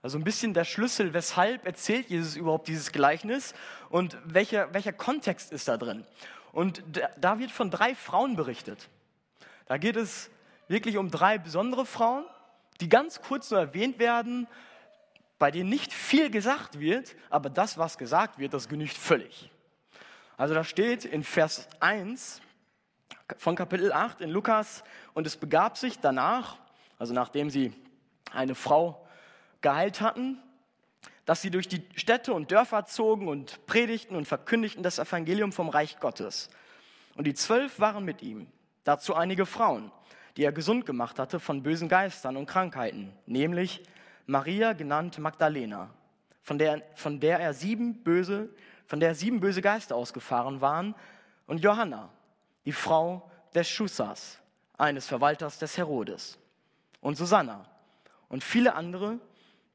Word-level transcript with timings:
Also 0.00 0.16
ein 0.16 0.24
bisschen 0.24 0.54
der 0.54 0.64
Schlüssel, 0.64 1.12
weshalb 1.12 1.66
erzählt 1.66 2.08
Jesus 2.08 2.36
überhaupt 2.36 2.68
dieses 2.68 2.92
Gleichnis 2.92 3.54
und 3.90 4.16
welcher, 4.24 4.72
welcher 4.72 4.92
Kontext 4.92 5.52
ist 5.52 5.66
da 5.66 5.76
drin. 5.76 6.04
Und 6.52 6.82
da 7.20 7.38
wird 7.38 7.50
von 7.50 7.70
drei 7.70 7.94
Frauen 7.94 8.36
berichtet. 8.36 8.88
Da 9.66 9.76
geht 9.76 9.96
es 9.96 10.30
wirklich 10.68 10.96
um 10.96 11.10
drei 11.10 11.38
besondere 11.38 11.84
Frauen, 11.84 12.24
die 12.80 12.88
ganz 12.88 13.20
kurz 13.20 13.50
nur 13.50 13.60
erwähnt 13.60 13.98
werden, 13.98 14.46
bei 15.38 15.50
denen 15.50 15.68
nicht 15.68 15.92
viel 15.92 16.30
gesagt 16.30 16.78
wird, 16.78 17.16
aber 17.30 17.50
das, 17.50 17.78
was 17.78 17.98
gesagt 17.98 18.38
wird, 18.38 18.54
das 18.54 18.68
genügt 18.68 18.96
völlig. 18.96 19.50
Also 20.36 20.54
da 20.54 20.62
steht 20.62 21.04
in 21.04 21.24
Vers 21.24 21.68
1 21.80 22.40
von 23.36 23.56
Kapitel 23.56 23.92
8 23.92 24.20
in 24.20 24.30
Lukas, 24.30 24.84
und 25.14 25.26
es 25.26 25.36
begab 25.36 25.76
sich 25.76 25.98
danach, 25.98 26.58
also 26.98 27.12
nachdem 27.12 27.50
sie 27.50 27.72
eine 28.32 28.54
Frau 28.54 29.07
geheilt 29.60 30.00
hatten, 30.00 30.38
dass 31.24 31.42
sie 31.42 31.50
durch 31.50 31.68
die 31.68 31.82
Städte 31.94 32.32
und 32.32 32.50
Dörfer 32.50 32.86
zogen 32.86 33.28
und 33.28 33.66
predigten 33.66 34.16
und 34.16 34.26
verkündigten 34.26 34.82
das 34.82 34.98
Evangelium 34.98 35.52
vom 35.52 35.68
Reich 35.68 36.00
Gottes. 36.00 36.48
Und 37.16 37.26
die 37.26 37.34
zwölf 37.34 37.80
waren 37.80 38.04
mit 38.04 38.22
ihm, 38.22 38.46
dazu 38.84 39.14
einige 39.14 39.44
Frauen, 39.44 39.92
die 40.36 40.44
er 40.44 40.52
gesund 40.52 40.86
gemacht 40.86 41.18
hatte 41.18 41.40
von 41.40 41.62
bösen 41.62 41.88
Geistern 41.88 42.36
und 42.36 42.46
Krankheiten, 42.46 43.12
nämlich 43.26 43.82
Maria 44.26 44.72
genannt 44.72 45.18
Magdalena, 45.18 45.90
von 46.42 46.58
der, 46.58 46.82
von 46.94 47.20
der 47.20 47.40
er 47.40 47.52
sieben 47.52 48.02
böse, 48.02 48.48
von 48.86 49.00
der 49.00 49.14
sieben 49.14 49.40
böse 49.40 49.60
Geister 49.60 49.96
ausgefahren 49.96 50.60
waren, 50.60 50.94
und 51.46 51.58
Johanna, 51.58 52.10
die 52.64 52.72
Frau 52.72 53.30
des 53.54 53.68
Schusas, 53.68 54.38
eines 54.76 55.06
Verwalters 55.06 55.58
des 55.58 55.76
Herodes, 55.76 56.38
und 57.00 57.16
Susanna 57.16 57.66
und 58.28 58.44
viele 58.44 58.74
andere, 58.74 59.18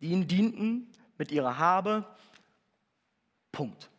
die 0.04 0.10
ihnen 0.10 0.28
dienten 0.28 0.92
mit 1.18 1.32
ihrer 1.32 1.58
Habe. 1.58 2.04
Punkt. 3.54 3.90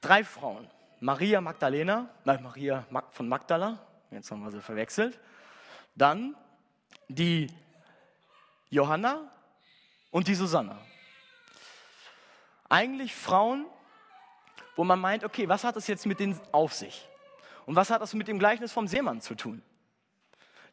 Drei 0.00 0.22
Frauen. 0.22 0.70
Maria 1.00 1.40
Magdalena, 1.40 2.08
nein, 2.24 2.40
Maria 2.40 2.86
von 3.10 3.28
Magdala, 3.28 3.84
jetzt 4.12 4.30
haben 4.30 4.44
wir 4.44 4.52
sie 4.52 4.60
verwechselt. 4.60 5.18
Dann 5.96 6.36
die 7.08 7.48
Johanna 8.70 9.28
und 10.12 10.28
die 10.28 10.36
Susanna. 10.36 10.78
Eigentlich 12.68 13.12
Frauen, 13.12 13.66
wo 14.76 14.84
man 14.84 15.00
meint, 15.00 15.24
okay, 15.24 15.48
was 15.48 15.64
hat 15.64 15.74
es 15.74 15.88
jetzt 15.88 16.06
mit 16.06 16.20
denen 16.20 16.40
auf 16.52 16.72
sich? 16.72 17.08
Und 17.66 17.74
was 17.74 17.90
hat 17.90 18.02
das 18.02 18.14
mit 18.14 18.28
dem 18.28 18.38
Gleichnis 18.38 18.70
vom 18.70 18.86
Seemann 18.86 19.20
zu 19.20 19.34
tun? 19.34 19.62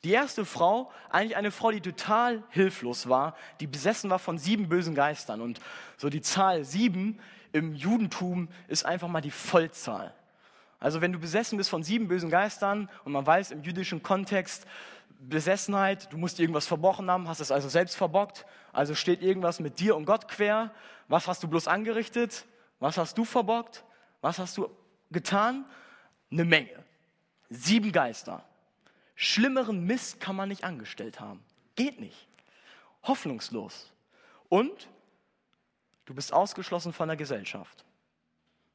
Die 0.03 0.11
erste 0.11 0.45
Frau, 0.45 0.91
eigentlich 1.09 1.35
eine 1.35 1.51
Frau, 1.51 1.71
die 1.71 1.81
total 1.81 2.43
hilflos 2.49 3.09
war, 3.09 3.35
die 3.59 3.67
besessen 3.67 4.09
war 4.09 4.19
von 4.19 4.37
sieben 4.37 4.69
bösen 4.69 4.95
Geistern. 4.95 5.41
Und 5.41 5.59
so 5.97 6.09
die 6.09 6.21
Zahl 6.21 6.63
sieben 6.63 7.19
im 7.51 7.75
Judentum 7.75 8.47
ist 8.67 8.85
einfach 8.85 9.09
mal 9.09 9.21
die 9.21 9.31
Vollzahl. 9.31 10.13
Also 10.79 11.01
wenn 11.01 11.11
du 11.11 11.19
besessen 11.19 11.57
bist 11.57 11.69
von 11.69 11.83
sieben 11.83 12.07
bösen 12.07 12.29
Geistern 12.29 12.89
und 13.03 13.11
man 13.11 13.25
weiß 13.25 13.51
im 13.51 13.63
jüdischen 13.63 14.01
Kontext, 14.01 14.65
Besessenheit, 15.19 16.13
du 16.13 16.17
musst 16.17 16.39
irgendwas 16.39 16.65
verbrochen 16.65 17.11
haben, 17.11 17.27
hast 17.27 17.41
es 17.41 17.51
also 17.51 17.67
selbst 17.67 17.97
verbockt, 17.97 18.45
also 18.71 18.95
steht 18.95 19.21
irgendwas 19.21 19.59
mit 19.59 19.81
dir 19.81 19.97
und 19.97 20.05
Gott 20.05 20.29
quer. 20.29 20.71
Was 21.09 21.27
hast 21.27 21.43
du 21.43 21.49
bloß 21.49 21.67
angerichtet? 21.67 22.45
Was 22.79 22.97
hast 22.97 23.17
du 23.17 23.25
verbockt? 23.25 23.83
Was 24.21 24.39
hast 24.39 24.57
du 24.57 24.69
getan? 25.11 25.65
Eine 26.31 26.45
Menge. 26.45 26.85
Sieben 27.49 27.91
Geister. 27.91 28.45
Schlimmeren 29.21 29.85
Mist 29.85 30.21
kann 30.21 30.37
man 30.37 30.47
nicht 30.47 30.63
angestellt 30.63 31.19
haben. 31.19 31.43
Geht 31.75 31.99
nicht. 31.99 32.29
Hoffnungslos. 33.03 33.91
Und 34.47 34.87
du 36.05 36.13
bist 36.13 36.31
ausgeschlossen 36.31 36.93
von 36.93 37.09
der 37.09 37.17
Gesellschaft. 37.17 37.83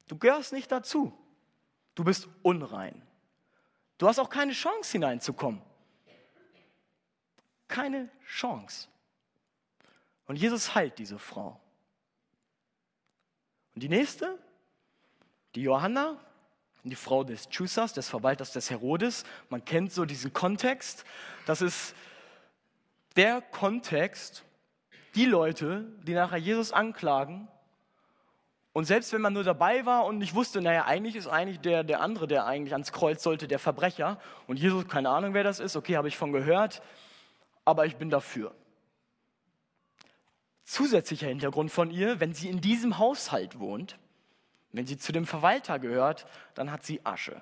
Du 0.07 0.19
gehörst 0.19 0.53
nicht 0.53 0.71
dazu. 0.71 1.19
Du 1.95 2.05
bist 2.05 2.29
unrein. 2.43 3.01
Du 3.97 4.07
hast 4.07 4.19
auch 4.19 4.29
keine 4.29 4.53
Chance 4.53 4.93
hineinzukommen. 4.93 5.63
Keine 7.67 8.11
Chance. 8.27 8.89
Und 10.27 10.37
Jesus 10.37 10.75
heilt 10.75 10.99
diese 10.99 11.19
Frau. 11.19 11.59
Und 13.75 13.83
die 13.83 13.89
nächste, 13.89 14.39
die 15.55 15.63
Johanna, 15.63 16.21
die 16.91 16.97
Frau 16.97 17.25
des 17.25 17.49
Chusas, 17.49 17.93
des 17.93 18.09
Verwalters 18.09 18.53
des 18.53 18.71
Herodes. 18.71 19.25
Man 19.49 19.65
kennt 19.65 19.93
so 19.93 20.05
diesen 20.05 20.33
Kontext. 20.33 21.05
Das 21.47 21.63
ist 21.63 21.95
der 23.17 23.41
Kontext, 23.41 24.45
die 25.15 25.25
Leute, 25.25 25.87
die 26.03 26.15
nachher 26.15 26.39
Jesus 26.39 26.73
anklagen. 26.73 27.49
Und 28.73 28.87
selbst 28.87 29.13
wenn 29.13 29.21
man 29.21 29.33
nur 29.33 29.45
dabei 29.45 29.87
war 29.87 30.05
und 30.05 30.19
nicht 30.19 30.35
wusste, 30.35 30.61
naja, 30.61 30.85
eigentlich 30.85 31.15
ist 31.15 31.29
eigentlich 31.29 31.61
der, 31.61 31.85
der 31.85 32.01
andere, 32.01 32.27
der 32.27 32.45
eigentlich 32.45 32.73
ans 32.73 32.91
Kreuz 32.91 33.23
sollte, 33.23 33.47
der 33.47 33.61
Verbrecher. 33.61 34.19
Und 34.49 34.59
Jesus, 34.59 34.89
keine 34.89 35.11
Ahnung, 35.11 35.33
wer 35.33 35.45
das 35.45 35.61
ist, 35.61 35.77
okay, 35.77 35.97
habe 35.97 36.09
ich 36.09 36.17
von 36.17 36.33
gehört, 36.33 36.83
aber 37.65 37.87
ich 37.87 37.97
bin 37.97 38.11
dafür. 38.11 38.53
Zusätzlicher 40.65 41.29
Hintergrund 41.29 41.71
von 41.71 41.91
ihr, 41.91 42.19
wenn 42.19 42.35
sie 42.35 42.49
in 42.49 42.61
diesem 42.61 42.99
Haushalt 42.99 43.61
wohnt, 43.61 43.97
wenn 44.75 44.87
sie 44.87 44.99
zu 44.99 45.13
dem 45.13 45.25
Verwalter 45.25 45.79
gehört, 45.79 46.27
dann 46.55 46.73
hat 46.73 46.85
sie 46.85 47.01
Asche. 47.05 47.41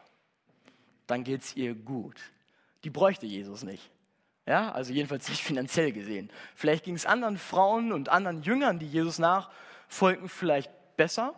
Dann 1.07 1.25
geht 1.25 1.41
es 1.41 1.57
ihr 1.57 1.75
gut. 1.75 2.21
Die 2.85 2.91
bräuchte 2.91 3.25
Jesus 3.25 3.63
nicht. 3.63 3.91
Ja, 4.47 4.73
also 4.73 4.93
jedenfalls 4.93 5.29
nicht 5.29 5.43
finanziell 5.43 5.93
gesehen. 5.93 6.31
Vielleicht 6.55 6.85
ging 6.85 6.95
es 6.95 7.07
anderen 7.07 7.39
Frauen 7.39 7.93
und 7.93 8.11
anderen 8.11 8.43
Jüngern, 8.43 8.79
die 8.79 8.87
Jesus 8.87 9.19
nachfolgten, 9.19 10.29
vielleicht 10.29 10.71
besser. 10.97 11.35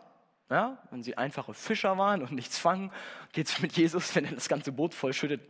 Ja, 0.51 0.79
wenn 0.91 1.03
sie 1.03 1.17
einfache 1.17 1.55
Fischer 1.55 1.97
waren 1.97 2.23
und 2.23 2.33
nichts 2.33 2.59
fangen, 2.59 2.91
geht 3.33 3.47
es 3.47 3.61
mit 3.61 3.77
Jesus, 3.77 4.15
wenn 4.17 4.25
er 4.25 4.33
das 4.33 4.49
ganze 4.49 4.73
Boot 4.73 4.95
vollschüttet, 4.95 5.43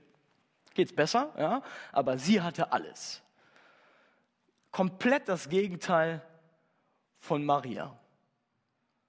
geht 0.74 0.88
es 0.88 0.94
besser. 0.94 1.32
Ja? 1.38 1.62
Aber 1.90 2.18
sie 2.18 2.42
hatte 2.42 2.70
alles. 2.70 3.22
Komplett 4.70 5.28
das 5.28 5.48
Gegenteil 5.48 6.22
von 7.18 7.44
Maria. 7.44 7.98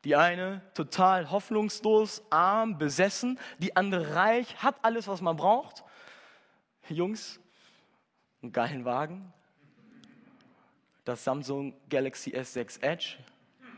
Die 0.05 0.15
eine 0.15 0.61
total 0.75 1.31
hoffnungslos, 1.31 2.23
arm, 2.29 2.77
besessen, 2.77 3.39
die 3.57 3.75
andere 3.75 4.13
reich, 4.13 4.61
hat 4.61 4.75
alles, 4.83 5.07
was 5.07 5.19
man 5.19 5.35
braucht. 5.35 5.83
Jungs, 6.87 7.39
einen 8.43 8.51
geilen 8.51 8.85
Wagen, 8.85 9.33
das 11.05 11.23
Samsung 11.23 11.73
Galaxy 11.89 12.35
S6 12.35 12.83
Edge, 12.83 13.17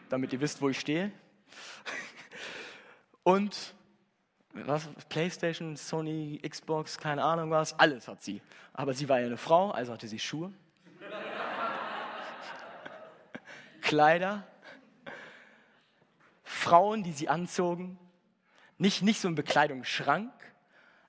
damit 0.10 0.34
ihr 0.34 0.42
wisst, 0.42 0.62
wo 0.62 0.68
ich 0.68 0.78
stehe. 0.78 1.14
Und 3.24 3.74
was, 4.52 4.90
PlayStation, 5.08 5.78
Sony, 5.78 6.42
Xbox, 6.46 6.98
keine 6.98 7.24
Ahnung 7.24 7.52
was, 7.52 7.80
alles 7.80 8.10
hat 8.10 8.22
sie. 8.22 8.42
Aber 8.74 8.94
sie 8.94 9.08
war 9.08 9.22
ja 9.22 9.28
eine 9.28 9.38
Frau, 9.38 9.72
also 9.72 9.94
hatte 9.94 10.10
sie 10.10 10.20
Schuhe, 10.20 10.52
Kleider, 13.82 14.46
Frauen, 16.68 17.02
die 17.04 17.14
sie 17.14 17.30
anzogen. 17.30 17.98
Nicht, 18.78 19.02
nicht 19.02 19.22
so 19.22 19.30
ein 19.30 19.36
Bekleidungsschrank, 19.36 20.32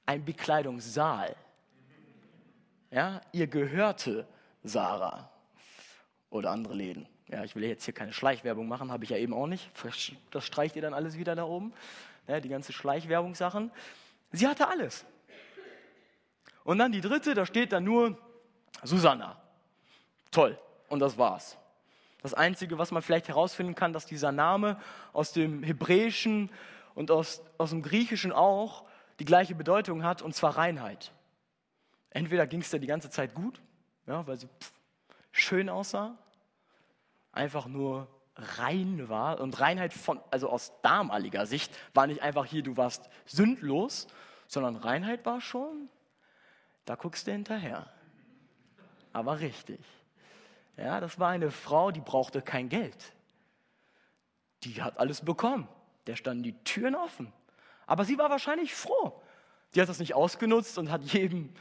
ein 0.07 0.25
Bekleidungssaal. 0.25 1.35
Ja, 2.93 3.21
ihr 3.33 3.49
gehörte 3.49 4.27
Sarah 4.63 5.31
oder 6.31 6.51
andere 6.51 6.75
Läden. 6.75 7.09
Ja, 7.27 7.43
ich 7.43 7.57
will 7.57 7.65
jetzt 7.65 7.85
hier 7.85 7.93
keine 7.93 8.13
Schleichwerbung 8.13 8.69
machen, 8.69 8.93
habe 8.93 9.03
ich 9.03 9.11
ja 9.11 9.17
eben 9.17 9.35
auch 9.35 9.49
nicht. 9.49 9.71
Das 10.31 10.45
streicht 10.45 10.77
ihr 10.77 10.83
dann 10.83 10.95
alles 10.95 11.19
wieder 11.19 11.35
da 11.35 11.45
oben. 11.45 11.75
Ja, 12.29 12.41
die 12.41 12.49
ganze 12.49 12.73
Schleichwerbungssachen. 12.73 13.71
Sie 14.31 14.47
hatte 14.47 14.69
alles. 14.69 15.05
Und 16.63 16.79
dann 16.79 16.93
die 16.93 17.01
dritte, 17.01 17.35
da 17.35 17.45
steht 17.45 17.73
dann 17.73 17.85
nur 17.85 18.17
Susanna. 18.83 19.37
Toll. 20.31 20.57
Und 20.89 21.01
das 21.01 21.19
war's. 21.19 21.58
Das 22.23 22.35
Einzige, 22.35 22.79
was 22.79 22.91
man 22.91 23.03
vielleicht 23.03 23.29
herausfinden 23.29 23.75
kann, 23.75 23.93
dass 23.93 24.07
dieser 24.07 24.33
Name 24.33 24.81
aus 25.13 25.33
dem 25.33 25.63
Hebräischen 25.63 26.51
und 26.95 27.11
aus, 27.11 27.43
aus 27.59 27.71
dem 27.71 27.83
Griechischen 27.83 28.33
auch 28.33 28.85
die 29.21 29.25
gleiche 29.25 29.55
Bedeutung 29.55 30.03
hat, 30.03 30.23
und 30.23 30.35
zwar 30.35 30.57
Reinheit. 30.57 31.13
Entweder 32.11 32.47
ging 32.47 32.61
es 32.61 32.71
dir 32.71 32.81
die 32.81 32.87
ganze 32.87 33.11
Zeit 33.11 33.35
gut, 33.35 33.61
ja, 34.07 34.27
weil 34.27 34.37
sie 34.37 34.47
pff, 34.47 34.73
schön 35.31 35.69
aussah, 35.69 36.17
einfach 37.33 37.67
nur 37.67 38.09
rein 38.35 39.09
war. 39.09 39.41
Und 39.41 39.61
Reinheit 39.61 39.93
von, 39.93 40.21
also 40.31 40.49
aus 40.49 40.73
damaliger 40.83 41.47
Sicht 41.47 41.73
war 41.95 42.07
nicht 42.07 42.23
einfach 42.23 42.47
hier, 42.47 42.63
du 42.63 42.77
warst 42.77 43.09
sündlos, 43.27 44.09
sondern 44.47 44.77
Reinheit 44.77 45.27
war 45.27 45.41
schon, 45.41 45.89
da 46.85 46.95
guckst 46.95 47.27
du 47.27 47.33
hinterher. 47.33 47.87
Aber 49.13 49.41
richtig. 49.41 49.81
Ja, 50.79 51.01
das 51.01 51.19
war 51.19 51.31
eine 51.31 51.51
Frau, 51.51 51.91
die 51.91 52.01
brauchte 52.01 52.41
kein 52.41 52.69
Geld. 52.69 53.13
Die 54.63 54.81
hat 54.81 54.99
alles 54.99 55.25
bekommen. 55.25 55.69
Der 56.07 56.15
standen 56.15 56.45
die 56.45 56.55
Türen 56.65 56.95
offen. 56.95 57.33
Aber 57.87 58.05
sie 58.05 58.17
war 58.17 58.31
wahrscheinlich 58.31 58.75
froh. 58.75 59.21
Sie 59.71 59.81
hat 59.83 59.89
das 59.89 59.99
nicht 59.99 60.15
ausgenutzt 60.15 60.79
und 60.79 60.91
hat 60.91 61.03
jedem 61.03 61.53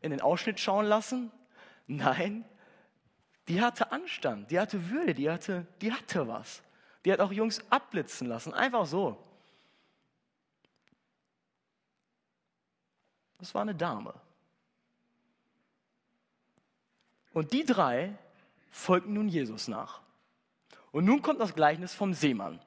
in 0.00 0.12
den 0.12 0.20
Ausschnitt 0.20 0.60
schauen 0.60 0.86
lassen. 0.86 1.32
Nein, 1.88 2.44
die 3.48 3.60
hatte 3.60 3.90
Anstand, 3.90 4.50
die 4.50 4.60
hatte 4.60 4.90
Würde, 4.90 5.14
die 5.14 5.28
hatte, 5.28 5.66
die 5.80 5.92
hatte 5.92 6.28
was. 6.28 6.62
Die 7.04 7.12
hat 7.12 7.20
auch 7.20 7.32
Jungs 7.32 7.64
abblitzen 7.68 8.28
lassen, 8.28 8.54
einfach 8.54 8.86
so. 8.86 9.18
Das 13.38 13.52
war 13.54 13.62
eine 13.62 13.74
Dame. 13.74 14.14
Und 17.32 17.52
die 17.52 17.64
drei 17.64 18.16
folgten 18.72 19.12
nun 19.12 19.28
Jesus 19.28 19.68
nach. 19.68 20.00
Und 20.90 21.04
nun 21.04 21.22
kommt 21.22 21.40
das 21.40 21.54
Gleichnis 21.54 21.94
vom 21.94 22.14
Seemann, 22.14 22.58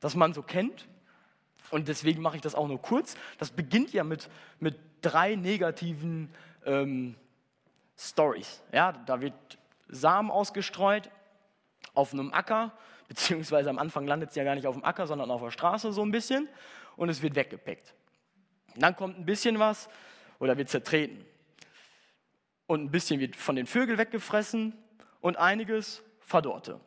das 0.00 0.14
man 0.14 0.32
so 0.32 0.42
kennt. 0.42 0.88
Und 1.70 1.88
deswegen 1.88 2.22
mache 2.22 2.36
ich 2.36 2.42
das 2.42 2.54
auch 2.54 2.68
nur 2.68 2.80
kurz. 2.80 3.16
Das 3.38 3.50
beginnt 3.50 3.92
ja 3.92 4.04
mit, 4.04 4.30
mit 4.60 4.78
drei 5.02 5.34
negativen 5.34 6.32
ähm, 6.64 7.16
Stories. 7.98 8.62
Ja, 8.72 8.92
da 8.92 9.20
wird 9.20 9.34
Samen 9.88 10.30
ausgestreut 10.30 11.10
auf 11.94 12.12
einem 12.12 12.32
Acker, 12.32 12.72
beziehungsweise 13.08 13.70
am 13.70 13.78
Anfang 13.78 14.06
landet 14.06 14.30
es 14.30 14.36
ja 14.36 14.44
gar 14.44 14.54
nicht 14.54 14.66
auf 14.66 14.76
dem 14.76 14.84
Acker, 14.84 15.06
sondern 15.06 15.30
auf 15.30 15.42
der 15.42 15.50
Straße 15.50 15.92
so 15.92 16.02
ein 16.02 16.10
bisschen 16.10 16.48
und 16.96 17.08
es 17.08 17.22
wird 17.22 17.34
weggepickt. 17.34 17.94
dann 18.76 18.96
kommt 18.96 19.18
ein 19.18 19.26
bisschen 19.26 19.58
was 19.58 19.88
oder 20.38 20.56
wird 20.56 20.68
zertreten. 20.68 21.24
Und 22.66 22.84
ein 22.84 22.90
bisschen 22.90 23.20
wird 23.20 23.36
von 23.36 23.56
den 23.56 23.66
Vögeln 23.66 23.98
weggefressen 23.98 24.72
und 25.24 25.38
einiges 25.38 26.02
verdorrte, 26.20 26.78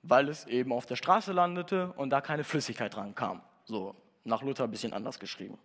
weil 0.00 0.26
es 0.30 0.46
eben 0.46 0.72
auf 0.72 0.86
der 0.86 0.96
Straße 0.96 1.32
landete 1.32 1.92
und 1.98 2.08
da 2.08 2.22
keine 2.22 2.44
Flüssigkeit 2.44 2.96
dran 2.96 3.14
kam. 3.14 3.42
So, 3.66 3.94
nach 4.24 4.40
Luther 4.40 4.64
ein 4.64 4.70
bisschen 4.70 4.94
anders 4.94 5.18
geschrieben. 5.18 5.58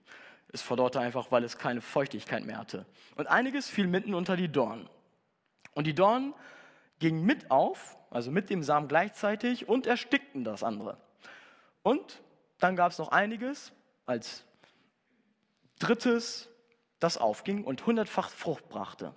Es 0.51 0.61
verdorrte 0.61 0.99
einfach, 0.99 1.31
weil 1.31 1.45
es 1.45 1.57
keine 1.57 1.79
Feuchtigkeit 1.79 2.43
mehr 2.43 2.57
hatte. 2.57 2.85
Und 3.15 3.27
einiges 3.27 3.69
fiel 3.69 3.87
mitten 3.87 4.15
unter 4.15 4.35
die 4.35 4.49
Dornen. 4.51 4.89
Und 5.71 5.87
die 5.87 5.95
Dornen 5.95 6.33
gingen 6.99 7.23
mit 7.23 7.49
auf, 7.49 7.97
also 8.09 8.31
mit 8.31 8.49
dem 8.49 8.61
Samen 8.61 8.89
gleichzeitig, 8.89 9.69
und 9.69 9.87
erstickten 9.87 10.43
das 10.43 10.61
andere. 10.61 10.97
Und 11.83 12.21
dann 12.59 12.75
gab 12.75 12.91
es 12.91 12.97
noch 12.97 13.13
einiges 13.13 13.71
als 14.05 14.43
drittes, 15.79 16.49
das 16.99 17.17
aufging 17.17 17.63
und 17.63 17.85
hundertfach 17.85 18.29
Frucht 18.29 18.67
brachte. 18.67 19.15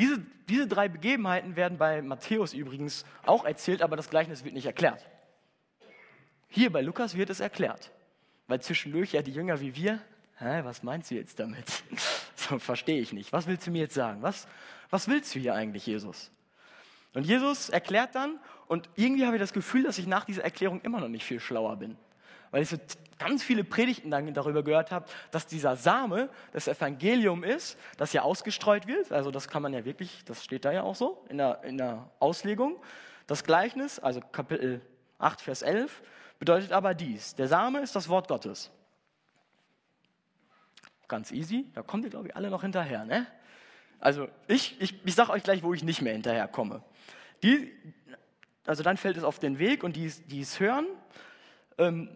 Diese, 0.00 0.18
diese 0.48 0.66
drei 0.66 0.88
Begebenheiten 0.88 1.54
werden 1.54 1.78
bei 1.78 2.02
Matthäus 2.02 2.54
übrigens 2.54 3.04
auch 3.24 3.44
erzählt, 3.44 3.82
aber 3.82 3.96
das 3.96 4.10
Gleichnis 4.10 4.44
wird 4.44 4.54
nicht 4.54 4.66
erklärt. 4.66 5.06
Hier 6.48 6.72
bei 6.72 6.80
Lukas 6.80 7.16
wird 7.16 7.30
es 7.30 7.38
erklärt, 7.38 7.92
weil 8.48 8.60
zwischendurch 8.60 9.12
ja 9.12 9.22
die 9.22 9.32
Jünger 9.32 9.60
wie 9.60 9.76
wir 9.76 10.00
Hä, 10.40 10.62
was 10.64 10.82
meinst 10.82 11.10
du 11.10 11.14
jetzt 11.14 11.38
damit? 11.38 11.66
So 12.34 12.58
verstehe 12.58 12.98
ich 12.98 13.12
nicht. 13.12 13.34
Was 13.34 13.46
willst 13.46 13.66
du 13.66 13.70
mir 13.70 13.82
jetzt 13.82 13.94
sagen? 13.94 14.22
Was, 14.22 14.48
was 14.88 15.06
willst 15.08 15.34
du 15.34 15.38
hier 15.38 15.54
eigentlich, 15.54 15.84
Jesus? 15.84 16.30
Und 17.12 17.26
Jesus 17.26 17.68
erklärt 17.68 18.14
dann, 18.14 18.40
und 18.66 18.88
irgendwie 18.96 19.26
habe 19.26 19.36
ich 19.36 19.40
das 19.40 19.52
Gefühl, 19.52 19.82
dass 19.82 19.98
ich 19.98 20.06
nach 20.06 20.24
dieser 20.24 20.42
Erklärung 20.42 20.80
immer 20.80 21.00
noch 21.00 21.08
nicht 21.08 21.24
viel 21.24 21.38
schlauer 21.38 21.76
bin. 21.76 21.98
Weil 22.50 22.62
ich 22.62 22.68
so 22.68 22.76
ganz 23.18 23.42
viele 23.42 23.64
Predigten 23.64 24.10
dann 24.10 24.32
darüber 24.34 24.62
gehört 24.62 24.90
habe, 24.90 25.06
dass 25.30 25.46
dieser 25.46 25.76
Same 25.76 26.30
das 26.52 26.66
Evangelium 26.66 27.44
ist, 27.44 27.78
das 27.96 28.12
ja 28.12 28.22
ausgestreut 28.22 28.86
wird. 28.86 29.12
Also 29.12 29.30
das 29.30 29.48
kann 29.48 29.62
man 29.62 29.72
ja 29.72 29.84
wirklich, 29.84 30.24
das 30.24 30.42
steht 30.42 30.64
da 30.64 30.72
ja 30.72 30.82
auch 30.82 30.96
so 30.96 31.24
in 31.28 31.38
der, 31.38 31.62
in 31.62 31.78
der 31.78 32.10
Auslegung. 32.18 32.80
Das 33.26 33.44
Gleichnis, 33.44 33.98
also 33.98 34.20
Kapitel 34.20 34.80
8, 35.18 35.40
Vers 35.40 35.62
11, 35.62 36.02
bedeutet 36.38 36.72
aber 36.72 36.94
dies. 36.94 37.34
Der 37.34 37.46
Same 37.46 37.80
ist 37.80 37.94
das 37.94 38.08
Wort 38.08 38.26
Gottes. 38.26 38.70
Ganz 41.06 41.30
easy, 41.30 41.66
da 41.74 41.82
kommt 41.82 42.04
ihr, 42.04 42.10
glaube 42.10 42.28
ich, 42.28 42.36
alle 42.36 42.50
noch 42.50 42.62
hinterher. 42.62 43.04
Ne? 43.04 43.26
Also 44.00 44.28
ich, 44.48 44.80
ich, 44.80 45.04
ich 45.04 45.14
sage 45.14 45.30
euch 45.30 45.42
gleich, 45.42 45.62
wo 45.62 45.74
ich 45.74 45.84
nicht 45.84 46.00
mehr 46.00 46.14
hinterherkomme. 46.14 46.82
Die, 47.42 47.72
also 48.64 48.82
dann 48.82 48.96
fällt 48.96 49.16
es 49.16 49.24
auf 49.24 49.38
den 49.38 49.58
Weg 49.58 49.84
und 49.84 49.96
die, 49.96 50.10
die 50.26 50.40
es 50.40 50.58
hören, 50.58 50.86
ähm, 51.78 52.08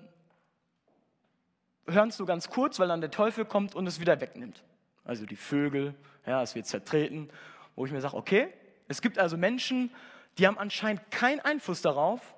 hören 1.87 2.09
es 2.09 2.19
nur 2.19 2.27
ganz 2.27 2.49
kurz, 2.49 2.79
weil 2.79 2.89
dann 2.89 3.01
der 3.01 3.11
Teufel 3.11 3.45
kommt 3.45 3.75
und 3.75 3.87
es 3.87 4.01
wieder 4.01 4.21
wegnimmt. 4.21 4.63
Also 5.05 5.27
die 5.27 5.37
Vögel, 5.37 5.95
ja, 6.27 6.43
es 6.43 6.55
wird 6.55 6.67
zertreten, 6.67 7.31
wo 7.77 7.85
ich 7.87 7.93
mir 7.93 8.01
sage, 8.01 8.17
okay, 8.17 8.49
es 8.89 9.03
gibt 9.03 9.19
also 9.19 9.37
Menschen, 9.37 9.91
die 10.39 10.47
haben 10.47 10.59
anscheinend 10.59 11.11
keinen 11.11 11.41
Einfluss 11.41 11.83
darauf, 11.83 12.35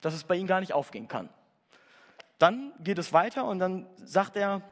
dass 0.00 0.14
es 0.14 0.24
bei 0.24 0.36
ihnen 0.36 0.46
gar 0.46 0.60
nicht 0.60 0.72
aufgehen 0.72 1.08
kann. 1.08 1.28
Dann 2.38 2.72
geht 2.80 2.98
es 2.98 3.12
weiter 3.12 3.44
und 3.44 3.58
dann 3.58 3.86
sagt 3.96 4.36
er, 4.36 4.62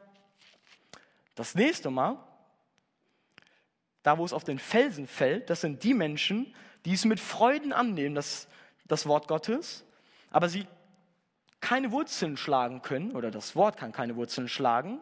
das 1.35 1.55
nächste 1.55 1.89
Mal, 1.89 2.17
da 4.03 4.17
wo 4.17 4.25
es 4.25 4.33
auf 4.33 4.43
den 4.43 4.59
Felsen 4.59 5.07
fällt, 5.07 5.49
das 5.49 5.61
sind 5.61 5.83
die 5.83 5.93
Menschen, 5.93 6.53
die 6.85 6.93
es 6.93 7.05
mit 7.05 7.19
Freuden 7.19 7.73
annehmen, 7.73 8.15
das, 8.15 8.47
das 8.85 9.07
Wort 9.07 9.27
Gottes, 9.27 9.85
aber 10.29 10.49
sie 10.49 10.67
keine 11.63 11.93
Wurzeln 11.93 12.35
schlagen 12.35 12.81
können, 12.81 13.13
oder 13.13 13.31
das 13.31 13.55
Wort 13.55 13.77
kann 13.77 13.93
keine 13.93 14.17
Wurzeln 14.17 14.49
schlagen, 14.49 14.99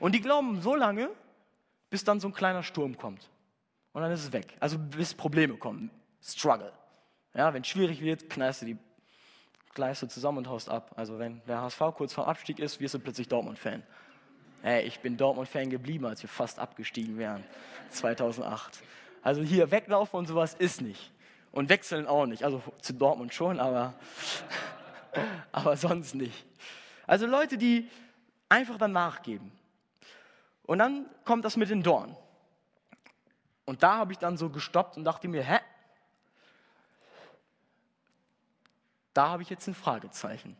und 0.00 0.14
die 0.14 0.22
glauben 0.22 0.62
so 0.62 0.74
lange, 0.74 1.10
bis 1.90 2.02
dann 2.02 2.18
so 2.18 2.28
ein 2.28 2.32
kleiner 2.32 2.62
Sturm 2.62 2.96
kommt. 2.96 3.28
Und 3.92 4.00
dann 4.00 4.10
ist 4.10 4.24
es 4.24 4.32
weg. 4.32 4.56
Also 4.58 4.78
bis 4.78 5.12
Probleme 5.12 5.54
kommen. 5.58 5.90
Struggle. 6.22 6.72
Ja, 7.34 7.52
wenn 7.52 7.60
es 7.60 7.68
schwierig 7.68 8.00
wird, 8.00 8.30
knallst 8.30 8.62
du 8.62 8.66
die 8.66 8.78
Gleise 9.74 10.08
zusammen 10.08 10.38
und 10.38 10.48
haust 10.48 10.70
ab. 10.70 10.92
Also 10.96 11.18
wenn 11.18 11.42
der 11.46 11.60
HSV 11.60 11.80
kurz 11.94 12.14
vor 12.14 12.26
Abstieg 12.26 12.58
ist, 12.58 12.80
wirst 12.80 12.94
du 12.94 12.98
plötzlich 12.98 13.28
Dortmund-Fan. 13.28 13.82
Hey, 14.62 14.86
ich 14.86 15.00
bin 15.00 15.18
Dortmund-Fan 15.18 15.68
geblieben, 15.68 16.06
als 16.06 16.22
wir 16.22 16.28
fast 16.30 16.58
abgestiegen 16.58 17.18
wären, 17.18 17.44
2008. 17.90 18.82
Also 19.22 19.42
hier 19.42 19.70
weglaufen 19.70 20.18
und 20.18 20.26
sowas 20.26 20.54
ist 20.54 20.80
nicht. 20.80 21.12
Und 21.50 21.68
wechseln 21.68 22.06
auch 22.06 22.24
nicht. 22.24 22.44
Also 22.44 22.62
zu 22.80 22.94
Dortmund 22.94 23.34
schon, 23.34 23.60
aber, 23.60 23.92
aber 25.52 25.76
sonst 25.76 26.14
nicht. 26.14 26.46
Also 27.06 27.26
Leute, 27.26 27.58
die 27.58 27.88
einfach 28.48 28.78
dann 28.78 28.92
nachgeben. 28.92 29.52
Und 30.64 30.78
dann 30.78 31.06
kommt 31.24 31.44
das 31.44 31.56
mit 31.56 31.70
den 31.70 31.82
Dornen. 31.82 32.16
Und 33.64 33.82
da 33.82 33.96
habe 33.96 34.12
ich 34.12 34.18
dann 34.18 34.36
so 34.36 34.50
gestoppt 34.50 34.96
und 34.96 35.04
dachte 35.04 35.28
mir, 35.28 35.42
hä? 35.42 35.58
Da 39.14 39.28
habe 39.28 39.42
ich 39.42 39.50
jetzt 39.50 39.66
ein 39.66 39.74
Fragezeichen. 39.74 40.56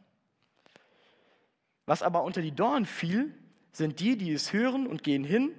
Was 1.87 2.03
aber 2.03 2.23
unter 2.23 2.43
die 2.43 2.55
Dornen 2.55 2.87
fiel, 2.87 3.35
sind 3.73 4.01
die, 4.01 4.17
die 4.17 4.33
es 4.33 4.53
hören 4.53 4.87
und 4.87 5.03
gehen 5.03 5.25
hin 5.25 5.55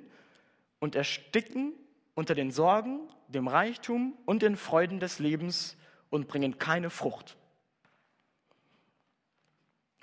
und 0.80 0.96
ersticken 0.96 1.74
unter 2.14 2.36
den 2.36 2.52
Sorgen, 2.52 3.10
dem 3.28 3.48
Reichtum 3.48 4.18
und 4.26 4.42
den 4.42 4.56
Freuden 4.56 5.00
des 5.00 5.20
Lebens 5.20 5.76
und 6.10 6.28
bringen 6.28 6.60
keine 6.60 6.90
Frucht. 6.90 7.38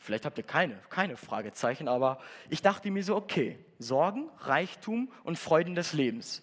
Vielleicht 0.00 0.24
habt 0.24 0.38
ihr 0.38 0.44
keine, 0.44 0.80
keine 0.88 1.16
Fragezeichen, 1.16 1.86
aber 1.86 2.20
ich 2.48 2.62
dachte 2.62 2.90
mir 2.90 3.04
so, 3.04 3.16
okay, 3.16 3.58
Sorgen, 3.78 4.30
Reichtum 4.38 5.12
und 5.24 5.38
Freuden 5.38 5.74
des 5.74 5.92
Lebens. 5.92 6.42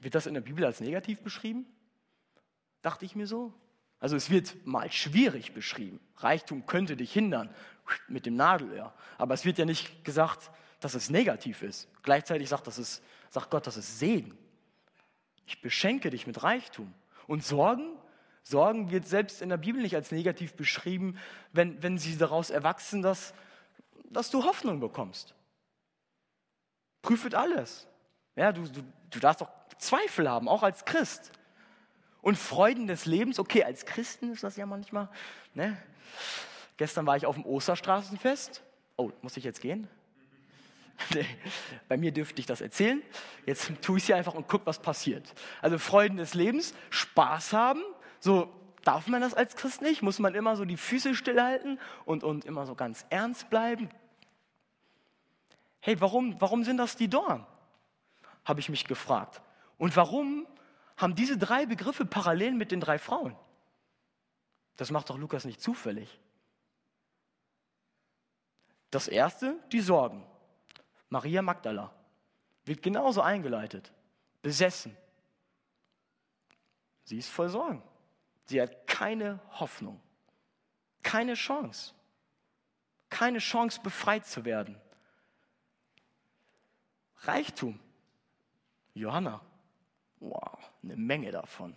Wird 0.00 0.16
das 0.16 0.26
in 0.26 0.34
der 0.34 0.40
Bibel 0.40 0.64
als 0.64 0.80
negativ 0.80 1.22
beschrieben? 1.22 1.66
Dachte 2.82 3.04
ich 3.04 3.14
mir 3.14 3.26
so. 3.26 3.54
Also 4.00 4.16
es 4.16 4.28
wird 4.28 4.66
mal 4.66 4.90
schwierig 4.90 5.52
beschrieben. 5.52 6.00
Reichtum 6.16 6.66
könnte 6.66 6.96
dich 6.96 7.12
hindern 7.12 7.54
mit 8.08 8.26
dem 8.26 8.34
Nadelöhr. 8.34 8.92
Aber 9.18 9.34
es 9.34 9.44
wird 9.44 9.58
ja 9.58 9.64
nicht 9.64 10.04
gesagt, 10.04 10.50
dass 10.80 10.94
es 10.94 11.10
negativ 11.10 11.62
ist. 11.62 11.88
Gleichzeitig 12.02 12.48
sagt, 12.48 12.66
das 12.66 12.78
ist, 12.78 13.02
sagt 13.28 13.50
Gott, 13.50 13.66
das 13.66 13.76
ist 13.76 13.98
Segen. 13.98 14.36
Ich 15.46 15.60
beschenke 15.60 16.10
dich 16.10 16.26
mit 16.26 16.42
Reichtum. 16.42 16.92
Und 17.26 17.44
Sorgen? 17.44 17.96
Sorgen 18.50 18.90
wird 18.90 19.06
selbst 19.06 19.40
in 19.40 19.48
der 19.48 19.56
Bibel 19.56 19.80
nicht 19.80 19.94
als 19.94 20.10
negativ 20.10 20.54
beschrieben, 20.54 21.16
wenn, 21.52 21.82
wenn 21.82 21.98
sie 21.98 22.18
daraus 22.18 22.50
erwachsen, 22.50 23.00
dass, 23.00 23.32
dass 24.10 24.30
du 24.30 24.44
Hoffnung 24.44 24.80
bekommst. 24.80 25.34
Prüfet 27.02 27.34
alles. 27.34 27.86
Ja, 28.36 28.52
du, 28.52 28.62
du, 28.62 28.82
du 29.10 29.18
darfst 29.20 29.40
doch 29.40 29.50
Zweifel 29.78 30.28
haben, 30.28 30.48
auch 30.48 30.62
als 30.62 30.84
Christ 30.84 31.32
und 32.22 32.36
Freuden 32.36 32.86
des 32.86 33.06
Lebens. 33.06 33.38
Okay, 33.38 33.64
als 33.64 33.86
Christen 33.86 34.32
ist 34.32 34.44
das 34.44 34.56
ja 34.56 34.66
manchmal. 34.66 35.08
Ne? 35.54 35.76
Gestern 36.76 37.06
war 37.06 37.16
ich 37.16 37.26
auf 37.26 37.36
dem 37.36 37.46
Osterstraßenfest. 37.46 38.62
Oh, 38.96 39.10
muss 39.22 39.36
ich 39.36 39.44
jetzt 39.44 39.60
gehen? 39.60 39.88
Bei 41.88 41.96
mir 41.96 42.12
dürfte 42.12 42.40
ich 42.40 42.46
das 42.46 42.60
erzählen. 42.60 43.02
Jetzt 43.46 43.72
tue 43.80 43.96
ich 43.96 44.02
es 44.02 44.06
hier 44.06 44.16
einfach 44.16 44.34
und 44.34 44.48
guck, 44.48 44.66
was 44.66 44.80
passiert. 44.80 45.32
Also 45.62 45.78
Freuden 45.78 46.18
des 46.18 46.34
Lebens, 46.34 46.74
Spaß 46.90 47.52
haben. 47.52 47.82
So 48.20 48.52
darf 48.84 49.08
man 49.08 49.20
das 49.20 49.34
als 49.34 49.56
Christ 49.56 49.82
nicht? 49.82 50.02
Muss 50.02 50.18
man 50.18 50.34
immer 50.34 50.56
so 50.56 50.64
die 50.64 50.76
Füße 50.76 51.14
stillhalten 51.14 51.80
und, 52.04 52.22
und 52.22 52.44
immer 52.44 52.66
so 52.66 52.74
ganz 52.74 53.04
ernst 53.10 53.50
bleiben? 53.50 53.90
Hey, 55.80 56.00
warum, 56.00 56.40
warum 56.40 56.62
sind 56.62 56.76
das 56.76 56.96
die 56.96 57.08
Dorn? 57.08 57.46
Habe 58.44 58.60
ich 58.60 58.68
mich 58.68 58.84
gefragt. 58.84 59.42
Und 59.78 59.96
warum 59.96 60.46
haben 61.00 61.14
diese 61.14 61.38
drei 61.38 61.64
Begriffe 61.64 62.04
Parallelen 62.04 62.58
mit 62.58 62.72
den 62.72 62.80
drei 62.80 62.98
Frauen. 62.98 63.34
Das 64.76 64.90
macht 64.90 65.08
doch 65.08 65.16
Lukas 65.16 65.44
nicht 65.46 65.60
zufällig. 65.60 66.20
Das 68.90 69.08
erste, 69.08 69.58
die 69.72 69.80
Sorgen. 69.80 70.24
Maria 71.08 71.42
Magdala 71.42 71.92
wird 72.64 72.82
genauso 72.82 73.22
eingeleitet, 73.22 73.92
besessen. 74.42 74.96
sie 77.04 77.18
ist 77.18 77.30
voll 77.30 77.48
Sorgen. 77.48 77.82
Sie 78.50 78.60
hat 78.60 78.88
keine 78.88 79.38
Hoffnung, 79.60 80.00
keine 81.04 81.34
Chance, 81.34 81.94
keine 83.08 83.38
Chance 83.38 83.80
befreit 83.80 84.26
zu 84.26 84.44
werden. 84.44 84.76
Reichtum. 87.18 87.78
Johanna, 88.92 89.40
wow, 90.18 90.58
eine 90.82 90.96
Menge 90.96 91.30
davon. 91.30 91.76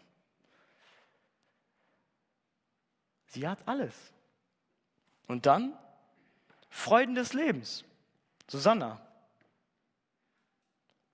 Sie 3.27 3.47
hat 3.47 3.67
alles. 3.67 4.11
Und 5.27 5.45
dann 5.45 5.77
Freuden 6.71 7.13
des 7.13 7.33
Lebens. 7.33 7.85
Susanna. 8.49 8.99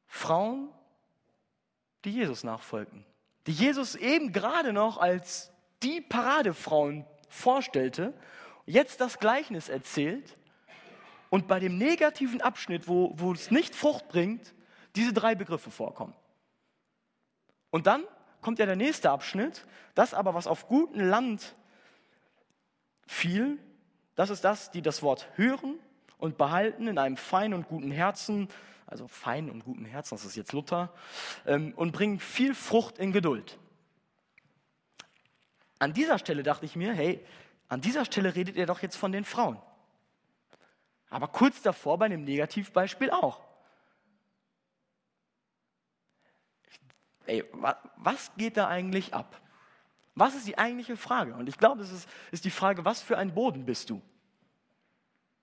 Frauen, 0.07 0.73
die 2.05 2.11
Jesus 2.11 2.45
nachfolgten. 2.45 3.08
Die 3.49 3.55
Jesus 3.55 3.95
eben 3.95 4.31
gerade 4.31 4.73
noch 4.73 4.99
als 4.99 5.51
die 5.81 6.01
Paradefrauen 6.01 7.03
vorstellte, 7.29 8.13
jetzt 8.67 9.01
das 9.01 9.17
Gleichnis 9.17 9.69
erzählt 9.69 10.37
und 11.31 11.47
bei 11.47 11.59
dem 11.59 11.79
negativen 11.79 12.41
Abschnitt, 12.41 12.87
wo, 12.87 13.11
wo 13.15 13.33
es 13.33 13.49
nicht 13.49 13.73
Frucht 13.73 14.07
bringt, 14.07 14.53
diese 14.95 15.13
drei 15.13 15.33
Begriffe 15.33 15.71
vorkommen. 15.71 16.13
Und 17.71 17.87
dann 17.87 18.03
kommt 18.41 18.59
ja 18.59 18.67
der 18.67 18.75
nächste 18.75 19.09
Abschnitt, 19.09 19.65
das 19.95 20.13
aber, 20.13 20.35
was 20.35 20.45
auf 20.45 20.67
gutem 20.67 21.09
Land 21.09 21.55
fiel, 23.07 23.57
das 24.13 24.29
ist 24.29 24.43
das, 24.43 24.69
die 24.69 24.83
das 24.83 25.01
Wort 25.01 25.27
hören 25.37 25.79
und 26.19 26.37
behalten 26.37 26.87
in 26.87 26.99
einem 26.99 27.17
feinen 27.17 27.55
und 27.55 27.67
guten 27.67 27.89
Herzen, 27.89 28.47
also 28.89 29.07
fein 29.07 29.49
und 29.49 29.63
guten 29.63 29.85
Herzen, 29.85 30.15
das 30.15 30.25
ist 30.25 30.35
jetzt 30.35 30.51
Luther, 30.53 30.93
ähm, 31.45 31.73
und 31.75 31.91
bringen 31.91 32.19
viel 32.19 32.55
Frucht 32.55 32.97
in 32.97 33.11
Geduld. 33.11 33.57
An 35.77 35.93
dieser 35.93 36.19
Stelle 36.19 36.43
dachte 36.43 36.65
ich 36.65 36.75
mir, 36.75 36.93
hey, 36.93 37.23
an 37.67 37.81
dieser 37.81 38.03
Stelle 38.03 38.35
redet 38.35 38.55
ihr 38.55 38.65
doch 38.65 38.81
jetzt 38.81 38.95
von 38.97 39.11
den 39.11 39.23
Frauen. 39.23 39.61
Aber 41.09 41.27
kurz 41.27 41.61
davor 41.61 41.97
bei 41.97 42.05
einem 42.05 42.23
Negativbeispiel 42.23 43.11
auch. 43.11 43.41
Ey, 47.25 47.45
was 47.97 48.31
geht 48.37 48.57
da 48.57 48.67
eigentlich 48.67 49.13
ab? 49.13 49.39
Was 50.15 50.35
ist 50.35 50.47
die 50.47 50.57
eigentliche 50.57 50.97
Frage? 50.97 51.35
Und 51.35 51.47
ich 51.47 51.57
glaube, 51.57 51.83
es 51.83 51.91
ist, 51.91 52.09
ist 52.31 52.43
die 52.43 52.49
Frage, 52.49 52.83
was 52.85 53.01
für 53.01 53.17
ein 53.17 53.33
Boden 53.33 53.65
bist 53.65 53.89
du? 53.89 54.01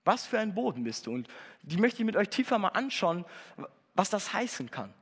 Was 0.07 0.25
für 0.25 0.39
ein 0.39 0.55
Boden 0.55 0.85
bist 0.85 1.05
du? 1.05 1.13
Und 1.13 1.27
die 1.63 1.75
möchte 1.75 2.01
ich 2.01 2.05
mit 2.05 2.15
euch 2.15 2.29
tiefer 2.29 2.57
mal 2.57 2.69
anschauen, 2.69 3.25
was 3.93 4.09
das 4.09 4.31
heißen 4.31 4.71
kann. 4.71 4.93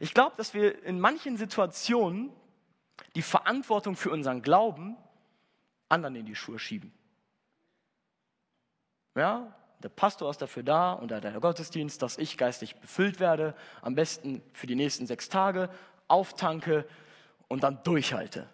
Ich 0.00 0.12
glaube, 0.12 0.36
dass 0.36 0.54
wir 0.54 0.82
in 0.82 0.98
manchen 0.98 1.36
Situationen 1.36 2.32
die 3.14 3.22
Verantwortung 3.22 3.94
für 3.94 4.10
unseren 4.10 4.42
Glauben 4.42 4.96
anderen 5.88 6.16
in 6.16 6.26
die 6.26 6.34
Schuhe 6.34 6.58
schieben. 6.58 6.92
Ja, 9.14 9.54
der 9.80 9.88
Pastor 9.88 10.30
ist 10.30 10.42
dafür 10.42 10.64
da 10.64 10.92
und 10.92 11.12
der 11.12 11.20
Gottesdienst, 11.40 12.02
dass 12.02 12.18
ich 12.18 12.36
geistig 12.36 12.74
befüllt 12.80 13.20
werde, 13.20 13.54
am 13.82 13.94
besten 13.94 14.42
für 14.52 14.66
die 14.66 14.74
nächsten 14.74 15.06
sechs 15.06 15.28
Tage, 15.28 15.70
auftanke 16.08 16.88
und 17.46 17.62
dann 17.62 17.80
durchhalte. 17.84 18.48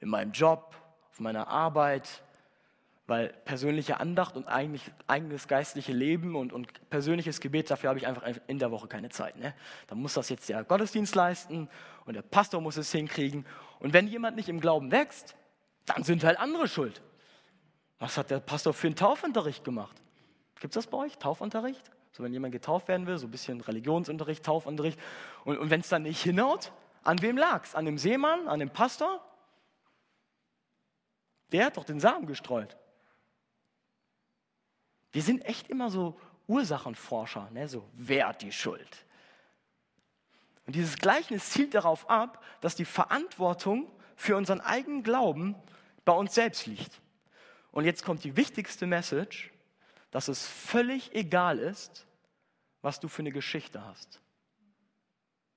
In 0.00 0.08
meinem 0.08 0.32
Job, 0.32 0.74
auf 1.10 1.20
meiner 1.20 1.48
Arbeit, 1.48 2.22
weil 3.12 3.28
persönliche 3.44 4.00
Andacht 4.00 4.38
und 4.38 4.46
eigentlich, 4.46 4.90
eigenes 5.06 5.46
geistliche 5.46 5.92
Leben 5.92 6.34
und, 6.34 6.50
und 6.50 6.88
persönliches 6.88 7.40
Gebet, 7.40 7.70
dafür 7.70 7.90
habe 7.90 7.98
ich 7.98 8.06
einfach 8.06 8.22
in 8.46 8.58
der 8.58 8.70
Woche 8.70 8.88
keine 8.88 9.10
Zeit. 9.10 9.36
Ne? 9.36 9.52
Da 9.86 9.94
muss 9.94 10.14
das 10.14 10.30
jetzt 10.30 10.48
der 10.48 10.64
Gottesdienst 10.64 11.14
leisten 11.14 11.68
und 12.06 12.14
der 12.14 12.22
Pastor 12.22 12.62
muss 12.62 12.78
es 12.78 12.90
hinkriegen. 12.90 13.44
Und 13.80 13.92
wenn 13.92 14.08
jemand 14.08 14.36
nicht 14.36 14.48
im 14.48 14.60
Glauben 14.60 14.90
wächst, 14.90 15.36
dann 15.84 16.04
sind 16.04 16.24
halt 16.24 16.38
andere 16.38 16.66
schuld. 16.66 17.02
Was 17.98 18.16
hat 18.16 18.30
der 18.30 18.40
Pastor 18.40 18.72
für 18.72 18.86
einen 18.86 18.96
Taufunterricht 18.96 19.62
gemacht? 19.62 20.00
Gibt 20.58 20.74
es 20.74 20.82
das 20.82 20.90
bei 20.90 20.96
euch? 20.96 21.18
Taufunterricht? 21.18 21.90
So, 22.12 22.22
wenn 22.22 22.32
jemand 22.32 22.52
getauft 22.52 22.88
werden 22.88 23.06
will, 23.06 23.18
so 23.18 23.26
ein 23.26 23.30
bisschen 23.30 23.60
Religionsunterricht, 23.60 24.42
Taufunterricht. 24.42 24.98
Und, 25.44 25.58
und 25.58 25.68
wenn 25.68 25.80
es 25.80 25.90
dann 25.90 26.04
nicht 26.04 26.22
hinhaut, 26.22 26.72
an 27.02 27.20
wem 27.20 27.36
lag 27.36 27.64
es? 27.64 27.74
An 27.74 27.84
dem 27.84 27.98
Seemann? 27.98 28.48
An 28.48 28.58
dem 28.58 28.70
Pastor? 28.70 29.22
Der 31.52 31.66
hat 31.66 31.76
doch 31.76 31.84
den 31.84 32.00
Samen 32.00 32.26
gestreut. 32.26 32.78
Wir 35.12 35.22
sind 35.22 35.44
echt 35.44 35.68
immer 35.68 35.90
so 35.90 36.18
Ursachenforscher, 36.46 37.50
ne? 37.50 37.68
so 37.68 37.88
wer 37.92 38.28
hat 38.28 38.42
die 38.42 38.52
Schuld? 38.52 39.04
Und 40.66 40.74
dieses 40.74 40.96
Gleichnis 40.96 41.50
zielt 41.50 41.74
darauf 41.74 42.08
ab, 42.08 42.42
dass 42.60 42.74
die 42.74 42.84
Verantwortung 42.84 43.90
für 44.16 44.36
unseren 44.36 44.60
eigenen 44.60 45.02
Glauben 45.02 45.54
bei 46.04 46.12
uns 46.12 46.34
selbst 46.34 46.66
liegt. 46.66 47.00
Und 47.72 47.84
jetzt 47.84 48.04
kommt 48.04 48.24
die 48.24 48.36
wichtigste 48.36 48.86
Message, 48.86 49.50
dass 50.10 50.28
es 50.28 50.46
völlig 50.46 51.14
egal 51.14 51.58
ist, 51.58 52.06
was 52.80 53.00
du 53.00 53.08
für 53.08 53.22
eine 53.22 53.32
Geschichte 53.32 53.84
hast. 53.84 54.20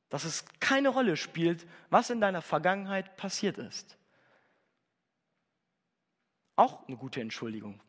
Dass 0.10 0.24
es 0.24 0.46
keine 0.60 0.90
Rolle 0.90 1.18
spielt, 1.18 1.68
was 1.90 2.10
in 2.10 2.22
deiner 2.22 2.42
Vergangenheit 2.42 3.18
passiert 3.18 3.58
ist. 3.58 3.98
Auch 6.56 6.88
eine 6.88 6.96
gute 6.96 7.20
Entschuldigung, 7.20 7.82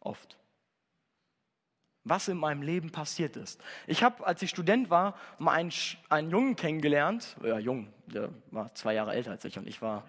oft 0.00 0.38
was 2.08 2.28
in 2.28 2.38
meinem 2.38 2.62
Leben 2.62 2.90
passiert 2.90 3.36
ist. 3.36 3.60
Ich 3.86 4.02
habe, 4.02 4.24
als 4.26 4.40
ich 4.40 4.50
Student 4.50 4.90
war, 4.90 5.14
mal 5.38 5.52
einen, 5.52 5.72
einen 6.08 6.30
Jungen 6.30 6.56
kennengelernt, 6.56 7.36
ja, 7.42 7.58
jung, 7.58 7.88
der 8.06 8.30
war 8.50 8.72
zwei 8.74 8.94
Jahre 8.94 9.12
älter 9.12 9.32
als 9.32 9.44
ich 9.44 9.58
und 9.58 9.66
ich 9.66 9.82
war 9.82 10.04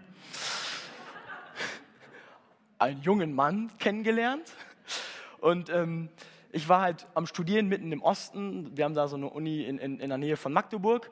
einen 2.78 3.02
jungen 3.02 3.34
Mann 3.34 3.72
kennengelernt. 3.80 4.54
Und 5.40 5.70
ähm, 5.70 6.10
ich 6.52 6.70
war 6.70 6.82
halt 6.82 7.08
am 7.16 7.26
Studieren 7.26 7.68
mitten 7.68 7.92
im 7.92 8.02
Osten. 8.02 8.76
Wir 8.78 8.86
haben 8.86 8.94
da 8.94 9.08
so 9.08 9.16
eine 9.16 9.30
Uni 9.30 9.64
in, 9.64 9.78
in, 9.80 10.00
in 10.00 10.10
der 10.10 10.18
Nähe 10.18 10.38
von 10.38 10.54
Magdeburg. 10.54 11.10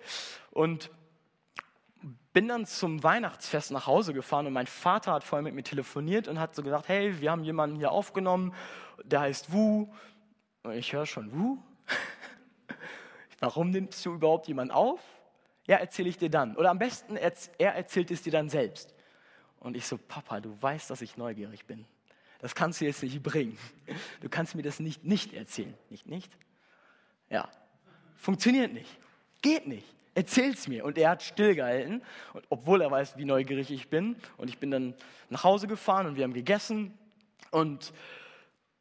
Und 0.51 0.91
bin 2.33 2.47
dann 2.47 2.65
zum 2.65 3.01
Weihnachtsfest 3.01 3.71
nach 3.71 3.87
Hause 3.87 4.13
gefahren 4.13 4.45
und 4.45 4.53
mein 4.53 4.67
Vater 4.67 5.13
hat 5.13 5.23
vorher 5.23 5.41
mit 5.41 5.55
mir 5.55 5.63
telefoniert 5.63 6.27
und 6.27 6.39
hat 6.39 6.53
so 6.53 6.61
gesagt, 6.61 6.89
hey, 6.89 7.19
wir 7.21 7.31
haben 7.31 7.43
jemanden 7.43 7.77
hier 7.77 7.91
aufgenommen, 7.91 8.53
der 9.03 9.21
heißt 9.21 9.53
Wu, 9.53 9.87
und 10.65 10.73
ich 10.73 10.91
höre 10.93 11.05
schon, 11.05 11.31
Wuh? 11.37 11.57
Warum 13.39 13.71
nimmst 13.71 14.05
du 14.05 14.13
überhaupt 14.13 14.47
jemanden 14.47 14.73
auf? 14.73 14.99
Ja, 15.67 15.77
erzähle 15.77 16.09
ich 16.09 16.17
dir 16.17 16.29
dann. 16.29 16.55
Oder 16.55 16.69
am 16.69 16.79
besten, 16.79 17.17
er 17.17 17.75
erzählt 17.75 18.11
es 18.11 18.21
dir 18.21 18.31
dann 18.31 18.49
selbst. 18.49 18.93
Und 19.59 19.75
ich 19.75 19.85
so, 19.85 19.97
Papa, 19.97 20.39
du 20.39 20.55
weißt, 20.61 20.89
dass 20.89 21.01
ich 21.01 21.17
neugierig 21.17 21.65
bin. 21.65 21.85
Das 22.39 22.53
kannst 22.53 22.81
du 22.81 22.85
jetzt 22.85 23.01
nicht 23.01 23.23
bringen. 23.23 23.57
Du 24.21 24.29
kannst 24.29 24.53
mir 24.53 24.61
das 24.61 24.79
nicht 24.79 25.03
nicht 25.03 25.33
erzählen. 25.33 25.73
Nicht, 25.89 26.05
nicht? 26.05 26.31
Ja. 27.29 27.49
Funktioniert 28.15 28.73
nicht. 28.73 28.89
Geht 29.41 29.67
nicht. 29.67 29.87
Erzähl's 30.13 30.67
mir. 30.67 30.85
Und 30.85 30.97
er 30.97 31.09
hat 31.09 31.23
stillgehalten, 31.23 32.03
obwohl 32.49 32.81
er 32.81 32.91
weiß, 32.91 33.17
wie 33.17 33.25
neugierig 33.25 33.71
ich 33.71 33.89
bin. 33.89 34.15
Und 34.37 34.49
ich 34.49 34.59
bin 34.59 34.71
dann 34.71 34.93
nach 35.29 35.43
Hause 35.43 35.67
gefahren 35.67 36.05
und 36.05 36.15
wir 36.15 36.23
haben 36.23 36.33
gegessen. 36.33 36.97
Und 37.51 37.91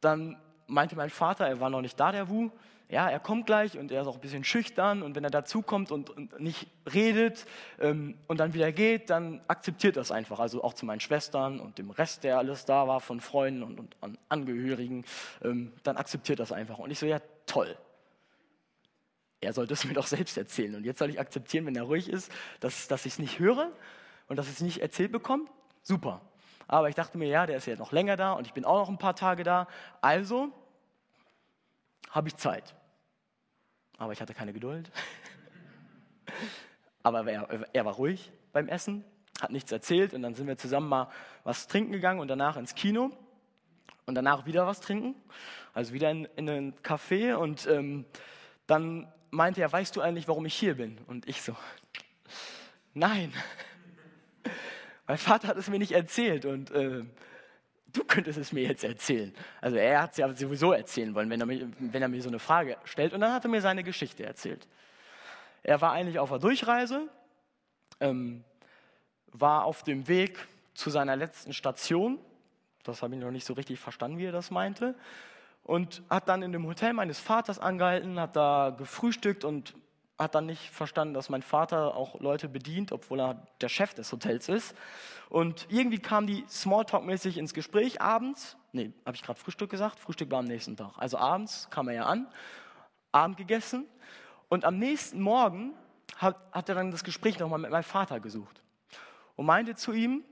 dann 0.01 0.39
meinte 0.67 0.95
mein 0.95 1.09
Vater, 1.09 1.47
er 1.47 1.59
war 1.59 1.69
noch 1.69 1.81
nicht 1.81 1.99
da, 1.99 2.11
der 2.11 2.29
Wu, 2.29 2.51
ja, 2.87 3.09
er 3.09 3.19
kommt 3.19 3.47
gleich 3.47 3.77
und 3.77 3.91
er 3.91 4.01
ist 4.01 4.07
auch 4.07 4.15
ein 4.15 4.21
bisschen 4.21 4.43
schüchtern 4.43 5.01
und 5.01 5.15
wenn 5.15 5.23
er 5.23 5.31
dazukommt 5.31 5.91
und, 5.91 6.39
nicht 6.39 6.67
redet 6.93 7.45
ähm, 7.79 8.15
und 8.27 8.39
dann 8.39 8.53
wieder 8.53 8.71
geht, 8.71 9.09
dann 9.09 9.41
akzeptiert 9.47 9.97
das 9.97 10.11
einfach. 10.11 10.39
Also 10.39 10.63
auch 10.63 10.73
zu 10.73 10.85
meinen 10.85 10.99
Schwestern 10.99 11.59
und 11.59 11.79
dem 11.79 11.89
Rest, 11.89 12.23
der 12.23 12.37
alles 12.37 12.65
da 12.65 12.87
war, 12.87 12.99
von 12.99 13.21
Freunden 13.21 13.63
und, 13.63 13.79
und 13.79 13.95
an 14.01 14.17
Angehörigen, 14.29 15.03
ähm, 15.43 15.73
dann 15.83 15.97
akzeptiert 15.97 16.39
das 16.39 16.51
einfach. 16.51 16.77
Und 16.77 16.91
ich 16.91 16.99
so, 16.99 17.07
ja, 17.07 17.19
toll. 17.47 17.75
Er 19.41 19.53
sollte 19.53 19.73
es 19.73 19.83
mir 19.85 19.93
doch 19.93 20.07
selbst 20.07 20.37
erzählen. 20.37 20.75
Und 20.75 20.85
jetzt 20.85 20.99
soll 20.99 21.09
ich 21.09 21.19
akzeptieren, 21.19 21.65
wenn 21.65 21.75
er 21.75 21.83
ruhig 21.83 22.07
ist, 22.07 22.31
dass, 22.59 22.87
dass 22.87 23.07
ich 23.07 23.13
es 23.13 23.19
nicht 23.19 23.39
höre 23.39 23.71
und 24.27 24.35
dass 24.35 24.45
ich 24.45 24.53
es 24.53 24.61
nicht 24.61 24.81
erzählt 24.81 25.11
bekomme? 25.11 25.45
Super. 25.81 26.21
Aber 26.67 26.89
ich 26.89 26.95
dachte 26.95 27.17
mir, 27.17 27.27
ja, 27.27 27.45
der 27.45 27.57
ist 27.57 27.67
ja 27.67 27.75
noch 27.75 27.91
länger 27.91 28.15
da 28.15 28.33
und 28.33 28.47
ich 28.47 28.53
bin 28.53 28.65
auch 28.65 28.79
noch 28.79 28.89
ein 28.89 28.97
paar 28.97 29.15
Tage 29.15 29.43
da. 29.43 29.67
Also 30.01 30.51
habe 32.09 32.27
ich 32.27 32.35
Zeit. 32.37 32.75
Aber 33.97 34.13
ich 34.13 34.21
hatte 34.21 34.33
keine 34.33 34.53
Geduld. 34.53 34.91
Aber 37.03 37.25
er, 37.27 37.67
er, 37.71 37.85
war 37.85 37.93
ruhig 37.93 38.31
beim 38.51 38.67
Essen, 38.67 39.05
hat 39.39 39.51
nichts 39.51 39.71
erzählt 39.71 40.13
und 40.13 40.23
dann 40.23 40.33
sind 40.33 40.47
wir 40.47 40.57
zusammen 40.57 40.89
mal 40.89 41.09
was 41.43 41.67
trinken 41.67 41.91
gegangen 41.91 42.19
und 42.19 42.27
danach 42.27 42.57
ins 42.57 42.73
Kino 42.73 43.11
und 44.05 44.15
danach 44.15 44.45
wieder 44.45 44.65
was 44.65 44.81
trinken. 44.81 45.15
Also 45.73 45.93
wieder 45.93 46.09
in, 46.09 46.25
in 46.35 46.49
einen 46.49 46.73
Café 46.79 47.35
und 47.35 47.67
ähm, 47.67 48.05
dann 48.65 49.11
meinte 49.29 49.61
er, 49.61 49.71
weißt 49.71 49.95
du 49.95 50.01
eigentlich, 50.01 50.27
warum 50.27 50.45
ich 50.45 50.55
hier 50.55 50.75
bin? 50.75 50.97
Und 51.07 51.27
ich 51.27 51.41
so, 51.41 51.55
nein. 52.93 53.33
Mein 55.07 55.17
Vater 55.17 55.47
hat 55.47 55.57
es 55.57 55.69
mir 55.69 55.79
nicht 55.79 55.91
erzählt 55.91 56.45
und 56.45 56.71
äh, 56.71 57.03
du 57.93 58.03
könntest 58.03 58.39
es 58.39 58.51
mir 58.51 58.63
jetzt 58.63 58.83
erzählen. 58.83 59.33
Also 59.61 59.77
er 59.77 60.01
hat 60.01 60.11
es 60.11 60.17
ja 60.17 60.31
sowieso 60.33 60.71
erzählen 60.71 61.13
wollen, 61.13 61.29
wenn 61.29 61.39
er, 61.39 61.45
mir, 61.45 61.69
wenn 61.79 62.01
er 62.01 62.07
mir 62.07 62.21
so 62.21 62.29
eine 62.29 62.39
Frage 62.39 62.77
stellt. 62.85 63.13
Und 63.13 63.21
dann 63.21 63.33
hat 63.33 63.45
er 63.45 63.49
mir 63.49 63.61
seine 63.61 63.83
Geschichte 63.83 64.25
erzählt. 64.25 64.67
Er 65.63 65.81
war 65.81 65.91
eigentlich 65.91 66.19
auf 66.19 66.31
einer 66.31 66.39
Durchreise, 66.39 67.07
ähm, 67.99 68.43
war 69.31 69.65
auf 69.65 69.83
dem 69.83 70.07
Weg 70.07 70.47
zu 70.73 70.89
seiner 70.89 71.15
letzten 71.15 71.53
Station. 71.53 72.19
Das 72.83 73.01
habe 73.01 73.15
ich 73.15 73.21
noch 73.21 73.31
nicht 73.31 73.45
so 73.45 73.53
richtig 73.53 73.79
verstanden, 73.79 74.17
wie 74.17 74.25
er 74.25 74.31
das 74.31 74.51
meinte. 74.51 74.95
Und 75.63 76.03
hat 76.09 76.29
dann 76.29 76.43
in 76.43 76.51
dem 76.51 76.67
Hotel 76.67 76.93
meines 76.93 77.19
Vaters 77.19 77.57
angehalten, 77.57 78.19
hat 78.19 78.35
da 78.35 78.75
gefrühstückt 78.77 79.43
und 79.43 79.73
hat 80.17 80.35
dann 80.35 80.45
nicht 80.45 80.69
verstanden, 80.69 81.13
dass 81.13 81.29
mein 81.29 81.41
Vater 81.41 81.95
auch 81.95 82.19
Leute 82.21 82.47
bedient, 82.47 82.91
obwohl 82.91 83.19
er 83.19 83.47
der 83.61 83.69
Chef 83.69 83.93
des 83.93 84.11
Hotels 84.11 84.47
ist. 84.47 84.75
Und 85.29 85.67
irgendwie 85.69 85.99
kam 85.99 86.25
die 86.25 86.45
Smalltalk-mäßig 86.47 87.37
ins 87.37 87.53
Gespräch 87.53 88.01
abends. 88.01 88.55
Nee, 88.71 88.93
habe 89.05 89.15
ich 89.15 89.23
gerade 89.23 89.39
Frühstück 89.39 89.69
gesagt? 89.69 89.99
Frühstück 89.99 90.31
war 90.31 90.39
am 90.39 90.45
nächsten 90.45 90.77
Tag. 90.77 90.93
Also 90.97 91.17
abends 91.17 91.69
kam 91.69 91.89
er 91.89 91.95
ja 91.95 92.05
an, 92.05 92.27
Abend 93.11 93.37
gegessen. 93.37 93.85
Und 94.47 94.63
am 94.63 94.77
nächsten 94.77 95.19
Morgen 95.21 95.73
hat, 96.17 96.37
hat 96.51 96.69
er 96.69 96.75
dann 96.75 96.91
das 96.91 97.03
Gespräch 97.03 97.39
nochmal 97.39 97.59
mit 97.59 97.71
meinem 97.71 97.83
Vater 97.83 98.19
gesucht. 98.19 98.61
Und 99.35 99.45
meinte 99.45 99.75
zu 99.75 99.91
ihm, 99.91 100.23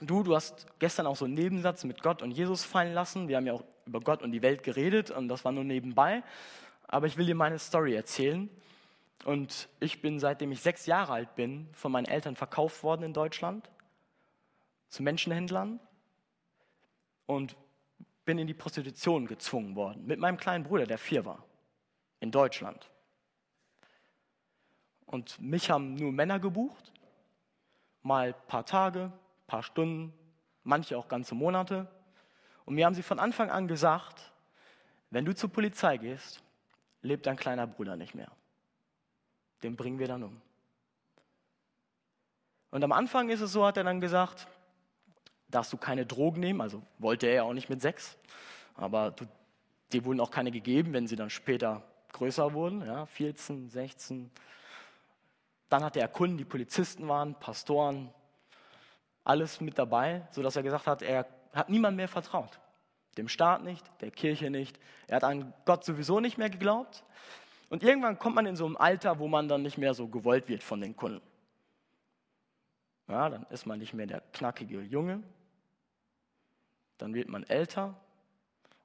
du, 0.00 0.22
du 0.22 0.36
hast 0.36 0.66
gestern 0.78 1.06
auch 1.06 1.16
so 1.16 1.24
einen 1.24 1.34
Nebensatz 1.34 1.82
mit 1.84 2.02
Gott 2.02 2.22
und 2.22 2.30
Jesus 2.30 2.64
fallen 2.64 2.94
lassen. 2.94 3.26
Wir 3.26 3.38
haben 3.38 3.46
ja 3.46 3.54
auch 3.54 3.64
über 3.86 4.00
Gott 4.00 4.22
und 4.22 4.30
die 4.32 4.42
Welt 4.42 4.62
geredet 4.62 5.10
und 5.10 5.28
das 5.28 5.44
war 5.44 5.52
nur 5.52 5.64
nebenbei. 5.64 6.22
Aber 6.86 7.06
ich 7.06 7.16
will 7.16 7.26
dir 7.26 7.34
meine 7.34 7.58
Story 7.58 7.94
erzählen. 7.94 8.48
Und 9.24 9.68
ich 9.80 10.02
bin, 10.02 10.20
seitdem 10.20 10.52
ich 10.52 10.60
sechs 10.60 10.86
Jahre 10.86 11.12
alt 11.12 11.34
bin, 11.34 11.68
von 11.72 11.90
meinen 11.90 12.06
Eltern 12.06 12.36
verkauft 12.36 12.82
worden 12.82 13.02
in 13.02 13.12
Deutschland 13.12 13.68
zu 14.88 15.02
Menschenhändlern 15.02 15.80
und 17.26 17.56
bin 18.24 18.38
in 18.38 18.46
die 18.46 18.54
Prostitution 18.54 19.26
gezwungen 19.26 19.74
worden 19.74 20.06
mit 20.06 20.18
meinem 20.18 20.36
kleinen 20.36 20.64
Bruder, 20.64 20.86
der 20.86 20.98
vier 20.98 21.24
war, 21.24 21.44
in 22.20 22.30
Deutschland. 22.30 22.90
Und 25.06 25.40
mich 25.40 25.70
haben 25.70 25.94
nur 25.94 26.12
Männer 26.12 26.38
gebucht, 26.38 26.92
mal 28.02 28.28
ein 28.28 28.46
paar 28.48 28.66
Tage, 28.66 29.04
ein 29.04 29.46
paar 29.46 29.62
Stunden, 29.62 30.12
manche 30.62 30.96
auch 30.96 31.08
ganze 31.08 31.34
Monate. 31.34 31.88
Und 32.64 32.74
mir 32.74 32.86
haben 32.86 32.94
sie 32.94 33.02
von 33.02 33.18
Anfang 33.18 33.50
an 33.50 33.68
gesagt, 33.68 34.32
wenn 35.10 35.24
du 35.24 35.34
zur 35.34 35.50
Polizei 35.52 35.96
gehst, 35.96 36.42
lebt 37.02 37.26
dein 37.26 37.36
kleiner 37.36 37.66
Bruder 37.66 37.96
nicht 37.96 38.14
mehr 38.14 38.30
den 39.62 39.76
bringen 39.76 39.98
wir 39.98 40.08
dann 40.08 40.22
um. 40.22 40.40
Und 42.70 42.84
am 42.84 42.92
Anfang 42.92 43.28
ist 43.30 43.40
es 43.40 43.52
so, 43.52 43.64
hat 43.64 43.76
er 43.76 43.84
dann 43.84 44.00
gesagt, 44.00 44.46
darfst 45.48 45.72
du 45.72 45.76
keine 45.76 46.04
Drogen 46.04 46.40
nehmen, 46.40 46.60
also 46.60 46.82
wollte 46.98 47.26
er 47.26 47.34
ja 47.34 47.42
auch 47.44 47.52
nicht 47.52 47.70
mit 47.70 47.80
sechs, 47.80 48.16
aber 48.74 49.12
du, 49.12 49.24
die 49.92 50.04
wurden 50.04 50.20
auch 50.20 50.30
keine 50.30 50.50
gegeben, 50.50 50.92
wenn 50.92 51.06
sie 51.06 51.16
dann 51.16 51.30
später 51.30 51.82
größer 52.12 52.52
wurden, 52.52 52.84
ja, 52.84 53.06
14, 53.06 53.68
16. 53.68 54.30
Dann 55.68 55.84
hat 55.84 55.96
er 55.96 56.08
Kunden, 56.08 56.38
die 56.38 56.44
Polizisten 56.44 57.08
waren, 57.08 57.34
Pastoren, 57.34 58.12
alles 59.24 59.60
mit 59.60 59.78
dabei, 59.78 60.26
sodass 60.30 60.56
er 60.56 60.62
gesagt 60.62 60.86
hat, 60.86 61.02
er 61.02 61.26
hat 61.52 61.68
niemand 61.68 61.96
mehr 61.96 62.08
vertraut. 62.08 62.60
Dem 63.16 63.28
Staat 63.28 63.64
nicht, 63.64 63.84
der 64.00 64.10
Kirche 64.10 64.50
nicht. 64.50 64.78
Er 65.06 65.16
hat 65.16 65.24
an 65.24 65.52
Gott 65.64 65.84
sowieso 65.84 66.20
nicht 66.20 66.38
mehr 66.38 66.50
geglaubt. 66.50 67.02
Und 67.68 67.82
irgendwann 67.82 68.18
kommt 68.18 68.36
man 68.36 68.46
in 68.46 68.56
so 68.56 68.66
ein 68.66 68.76
Alter, 68.76 69.18
wo 69.18 69.28
man 69.28 69.48
dann 69.48 69.62
nicht 69.62 69.78
mehr 69.78 69.94
so 69.94 70.06
gewollt 70.08 70.48
wird 70.48 70.62
von 70.62 70.80
den 70.80 70.96
Kunden. 70.96 71.22
Ja, 73.08 73.28
dann 73.28 73.44
ist 73.50 73.66
man 73.66 73.78
nicht 73.78 73.94
mehr 73.94 74.06
der 74.06 74.20
knackige 74.32 74.82
Junge. 74.82 75.22
Dann 76.98 77.14
wird 77.14 77.28
man 77.28 77.44
älter 77.44 77.94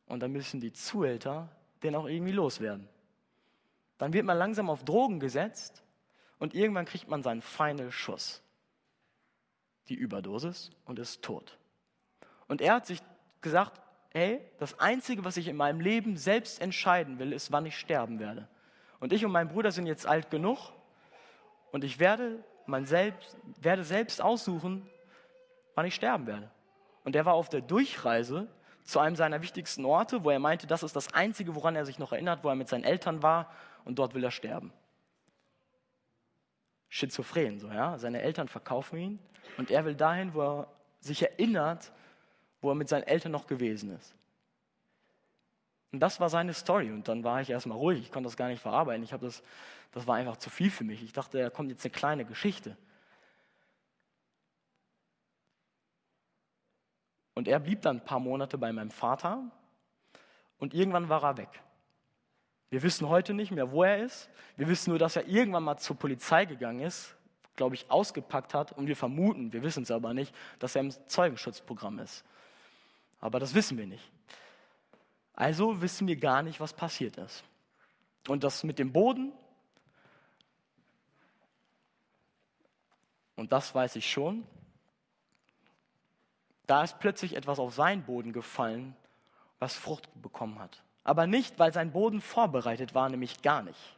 und 0.06 0.22
dann 0.22 0.32
müssen 0.32 0.60
die 0.60 0.74
Zuhälter 0.74 1.50
den 1.84 1.96
auch 1.96 2.06
irgendwie 2.06 2.32
loswerden. 2.32 2.88
Dann 3.98 4.14
wird 4.14 4.26
man 4.26 4.38
langsam 4.38 4.70
auf 4.70 4.84
Drogen 4.84 5.20
gesetzt 5.20 5.84
und 6.40 6.54
irgendwann 6.54 6.86
kriegt 6.86 7.08
man 7.08 7.24
seinen 7.24 7.42
Final 7.42 7.92
Schuss. 7.92 8.42
Die 9.90 9.96
Überdosis 9.96 10.72
und 10.86 11.00
ist 11.00 11.24
tot. 11.24 11.58
Und 12.48 12.62
er 12.62 12.76
hat 12.76 12.86
sich 12.86 13.02
gesagt, 13.42 13.82
hey, 14.10 14.42
das 14.60 14.80
Einzige, 14.80 15.24
was 15.24 15.38
ich 15.38 15.48
in 15.48 15.56
meinem 15.56 15.80
Leben 15.80 16.18
selbst 16.18 16.62
entscheiden 16.62 17.20
will, 17.20 17.34
ist, 17.34 17.52
wann 17.52 17.66
ich 17.66 17.78
sterben 17.78 18.20
werde. 18.20 18.48
Und 19.02 19.12
ich 19.12 19.26
und 19.26 19.32
mein 19.32 19.50
Bruder 19.50 19.72
sind 19.72 19.88
jetzt 19.88 20.06
alt 20.06 20.30
genug 20.30 20.72
und 21.72 21.84
ich 21.84 22.00
werde, 22.00 22.44
mein 22.68 22.86
selbst, 22.86 23.36
werde 23.60 23.84
selbst 23.84 24.22
aussuchen, 24.22 24.88
wann 25.74 25.88
ich 25.88 25.96
sterben 25.96 26.28
werde. 26.28 26.52
Und 27.04 27.16
er 27.16 27.26
war 27.26 27.34
auf 27.34 27.50
der 27.50 27.62
Durchreise 27.62 28.48
zu 28.84 29.00
einem 29.00 29.16
seiner 29.16 29.42
wichtigsten 29.42 29.86
Orte, 29.86 30.24
wo 30.24 30.30
er 30.30 30.38
meinte, 30.38 30.68
das 30.68 30.84
ist 30.84 30.96
das 30.96 31.14
Einzige, 31.16 31.56
woran 31.56 31.76
er 31.76 31.86
sich 31.86 31.98
noch 31.98 32.12
erinnert, 32.12 32.44
wo 32.44 32.50
er 32.50 32.56
mit 32.56 32.70
seinen 32.70 32.84
Eltern 32.84 33.24
war 33.24 33.52
und 33.86 33.98
dort 33.98 34.14
will 34.14 34.24
er 34.24 34.30
sterben. 34.30 34.72
Schizophren, 36.88 37.60
so, 37.60 37.70
ja. 37.70 37.98
Seine 37.98 38.22
Eltern 38.22 38.50
verkaufen 38.50 39.00
ihn 39.00 39.20
und 39.58 39.72
er 39.72 39.84
will 39.84 39.96
dahin, 39.96 40.36
wo 40.36 40.42
er 40.42 40.68
sich 41.00 41.24
erinnert, 41.24 41.92
wo 42.62 42.70
er 42.70 42.76
mit 42.76 42.88
seinen 42.88 43.04
Eltern 43.04 43.32
noch 43.32 43.48
gewesen 43.48 43.98
ist. 43.98 44.14
Und 45.92 46.00
das 46.00 46.20
war 46.20 46.30
seine 46.30 46.54
Story. 46.54 46.92
Und 46.92 47.08
dann 47.08 47.24
war 47.24 47.42
ich 47.42 47.50
erstmal 47.50 47.78
ruhig. 47.78 48.00
Ich 48.02 48.12
konnte 48.12 48.28
das 48.28 48.38
gar 48.38 48.48
nicht 48.48 48.62
verarbeiten. 48.62 49.04
Ich 49.04 49.12
das, 49.12 49.44
das 49.92 50.08
war 50.08 50.16
einfach 50.16 50.38
zu 50.38 50.50
viel 50.50 50.72
für 50.72 50.84
mich. 50.84 51.04
Ich 51.04 51.14
dachte, 51.14 51.42
da 51.42 51.50
kommt 51.50 51.70
jetzt 51.70 51.84
eine 51.86 51.92
kleine 51.92 52.26
Geschichte. 52.26 52.78
Und 57.34 57.48
er 57.48 57.60
blieb 57.60 57.82
dann 57.82 57.98
ein 57.98 58.06
paar 58.06 58.20
Monate 58.20 58.58
bei 58.58 58.72
meinem 58.72 58.92
Vater. 58.92 59.44
Und 60.60 60.74
irgendwann 60.74 61.10
war 61.10 61.24
er 61.24 61.38
weg. 61.38 61.62
Wir 62.70 62.84
wissen 62.84 63.10
heute 63.10 63.34
nicht 63.34 63.52
mehr, 63.52 63.72
wo 63.72 63.84
er 63.84 64.04
ist. 64.04 64.30
Wir 64.56 64.68
wissen 64.70 64.92
nur, 64.92 65.00
dass 65.00 65.18
er 65.18 65.28
irgendwann 65.28 65.64
mal 65.64 65.78
zur 65.78 65.98
Polizei 65.98 66.46
gegangen 66.46 66.82
ist, 66.82 67.16
glaube 67.58 67.76
ich, 67.76 67.92
ausgepackt 67.92 68.54
hat. 68.54 68.72
Und 68.72 68.88
wir 68.88 68.96
vermuten, 68.96 69.52
wir 69.52 69.62
wissen 69.62 69.84
es 69.84 69.92
aber 69.92 70.14
nicht, 70.14 70.34
dass 70.60 70.76
er 70.76 70.82
im 70.82 70.92
Zeugenschutzprogramm 71.08 72.00
ist. 72.00 72.24
Aber 73.20 73.40
das 73.40 73.54
wissen 73.54 73.78
wir 73.78 73.88
nicht. 73.88 74.10
Also 75.42 75.82
wissen 75.82 76.08
wir 76.08 76.18
gar 76.18 76.44
nicht, 76.44 76.60
was 76.60 76.72
passiert 76.72 77.18
ist. 77.18 77.44
Und 78.28 78.44
das 78.44 78.64
mit 78.64 78.78
dem 78.78 78.94
Boden, 78.94 79.34
und 83.36 83.52
das 83.52 83.74
weiß 83.74 83.96
ich 83.96 84.08
schon, 84.08 84.46
da 86.68 86.84
ist 86.84 87.00
plötzlich 87.00 87.36
etwas 87.36 87.58
auf 87.58 87.74
seinen 87.74 88.04
Boden 88.04 88.34
gefallen, 88.34 88.96
was 89.58 89.76
Frucht 89.76 90.08
bekommen 90.22 90.60
hat. 90.60 90.84
Aber 91.04 91.26
nicht, 91.26 91.58
weil 91.58 91.74
sein 91.74 91.92
Boden 91.92 92.22
vorbereitet 92.22 92.94
war, 92.94 93.10
nämlich 93.10 93.42
gar 93.42 93.64
nicht. 93.64 93.98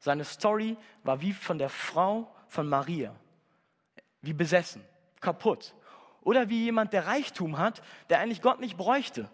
Seine 0.00 0.24
Story 0.24 0.76
war 1.04 1.20
wie 1.20 1.34
von 1.34 1.58
der 1.58 1.68
Frau 1.68 2.28
von 2.48 2.68
Maria, 2.68 3.14
wie 4.22 4.32
besessen, 4.32 4.84
kaputt. 5.20 5.72
Oder 6.22 6.48
wie 6.48 6.64
jemand, 6.64 6.92
der 6.92 7.06
Reichtum 7.06 7.58
hat, 7.58 7.80
der 8.10 8.18
eigentlich 8.18 8.42
Gott 8.42 8.58
nicht 8.58 8.76
bräuchte. 8.76 9.30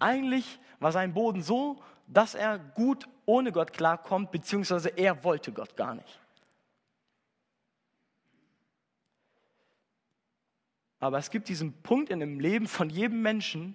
Eigentlich 0.00 0.58
war 0.80 0.92
sein 0.92 1.14
Boden 1.14 1.42
so, 1.42 1.80
dass 2.06 2.34
er 2.34 2.58
gut 2.58 3.06
ohne 3.26 3.52
Gott 3.52 3.72
klarkommt, 3.72 4.32
beziehungsweise 4.32 4.88
er 4.88 5.22
wollte 5.22 5.52
Gott 5.52 5.76
gar 5.76 5.94
nicht. 5.94 6.20
Aber 10.98 11.18
es 11.18 11.30
gibt 11.30 11.48
diesen 11.48 11.72
Punkt 11.82 12.10
in 12.10 12.20
dem 12.20 12.40
Leben 12.40 12.66
von 12.66 12.90
jedem 12.90 13.22
Menschen, 13.22 13.74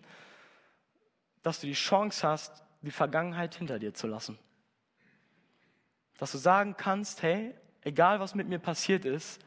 dass 1.42 1.60
du 1.60 1.68
die 1.68 1.74
Chance 1.74 2.28
hast, 2.28 2.64
die 2.82 2.92
Vergangenheit 2.92 3.56
hinter 3.56 3.80
dir 3.80 3.94
zu 3.94 4.08
lassen. 4.08 4.38
Dass 6.18 6.32
du 6.32 6.38
sagen 6.38 6.76
kannst, 6.78 7.24
hey, 7.24 7.56
egal 7.82 8.20
was 8.20 8.36
mit 8.36 8.48
mir 8.48 8.60
passiert 8.60 9.06
ist, 9.06 9.40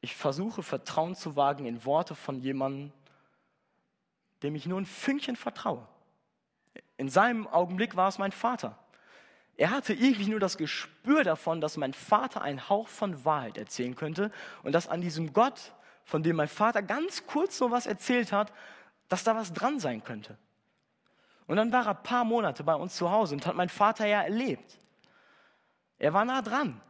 ich 0.00 0.14
versuche 0.14 0.62
Vertrauen 0.62 1.14
zu 1.14 1.36
wagen 1.36 1.66
in 1.66 1.84
Worte 1.84 2.14
von 2.14 2.40
jemandem, 2.40 2.92
dem 4.42 4.54
ich 4.54 4.66
nur 4.66 4.80
ein 4.80 4.86
Fünkchen 4.86 5.36
vertraue. 5.36 5.86
In 6.96 7.08
seinem 7.08 7.46
Augenblick 7.46 7.96
war 7.96 8.08
es 8.08 8.18
mein 8.18 8.32
Vater. 8.32 8.78
Er 9.56 9.70
hatte 9.70 9.92
irgendwie 9.92 10.30
nur 10.30 10.40
das 10.40 10.56
Gespür 10.56 11.24
davon, 11.24 11.60
dass 11.60 11.76
mein 11.76 11.92
Vater 11.92 12.42
einen 12.42 12.68
Hauch 12.68 12.86
von 12.86 13.24
Wahrheit 13.24 13.58
erzählen 13.58 13.96
könnte 13.96 14.30
und 14.62 14.72
dass 14.72 14.88
an 14.88 15.00
diesem 15.00 15.32
Gott, 15.32 15.72
von 16.04 16.22
dem 16.22 16.36
mein 16.36 16.48
Vater 16.48 16.80
ganz 16.80 17.26
kurz 17.26 17.58
so 17.58 17.70
was 17.70 17.86
erzählt 17.86 18.32
hat, 18.32 18.52
dass 19.08 19.24
da 19.24 19.34
was 19.34 19.52
dran 19.52 19.80
sein 19.80 20.04
könnte. 20.04 20.38
Und 21.48 21.56
dann 21.56 21.72
war 21.72 21.86
er 21.86 21.96
ein 21.96 22.02
paar 22.02 22.24
Monate 22.24 22.62
bei 22.62 22.74
uns 22.74 22.94
zu 22.94 23.10
Hause 23.10 23.34
und 23.34 23.46
hat 23.46 23.56
mein 23.56 23.68
Vater 23.68 24.06
ja 24.06 24.22
erlebt. 24.22 24.78
Er 25.98 26.12
war 26.12 26.24
nah 26.24 26.42
dran. 26.42 26.80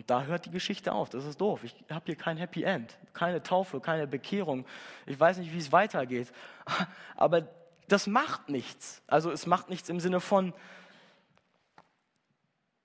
Und 0.00 0.08
da 0.08 0.22
hört 0.22 0.46
die 0.46 0.50
Geschichte 0.50 0.94
auf. 0.94 1.10
Das 1.10 1.26
ist 1.26 1.42
doof. 1.42 1.62
Ich 1.62 1.74
habe 1.90 2.06
hier 2.06 2.16
kein 2.16 2.38
Happy 2.38 2.62
End, 2.62 2.96
keine 3.12 3.42
Taufe, 3.42 3.80
keine 3.80 4.06
Bekehrung. 4.06 4.64
Ich 5.04 5.20
weiß 5.20 5.36
nicht, 5.36 5.52
wie 5.52 5.58
es 5.58 5.72
weitergeht. 5.72 6.32
Aber 7.16 7.46
das 7.86 8.06
macht 8.06 8.48
nichts. 8.48 9.02
Also 9.06 9.30
es 9.30 9.44
macht 9.44 9.68
nichts 9.68 9.90
im 9.90 10.00
Sinne 10.00 10.20
von, 10.20 10.54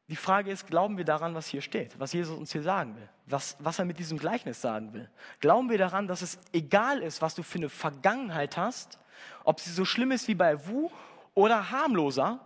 die 0.09 0.17
Frage 0.17 0.51
ist, 0.51 0.67
glauben 0.67 0.97
wir 0.97 1.05
daran, 1.05 1.35
was 1.35 1.47
hier 1.47 1.61
steht, 1.61 1.97
was 1.97 2.11
Jesus 2.11 2.37
uns 2.37 2.51
hier 2.51 2.63
sagen 2.63 2.97
will, 2.97 3.07
was, 3.27 3.55
was 3.59 3.79
er 3.79 3.85
mit 3.85 3.97
diesem 3.97 4.17
Gleichnis 4.17 4.59
sagen 4.59 4.91
will? 4.91 5.09
Glauben 5.39 5.69
wir 5.69 5.77
daran, 5.77 6.09
dass 6.09 6.21
es 6.21 6.37
egal 6.51 7.01
ist, 7.01 7.21
was 7.21 7.33
du 7.33 7.43
für 7.43 7.59
eine 7.59 7.69
Vergangenheit 7.69 8.57
hast, 8.57 8.99
ob 9.45 9.61
sie 9.61 9.71
so 9.71 9.85
schlimm 9.85 10.11
ist 10.11 10.27
wie 10.27 10.35
bei 10.35 10.67
Wu 10.67 10.91
oder 11.33 11.71
harmloser, 11.71 12.41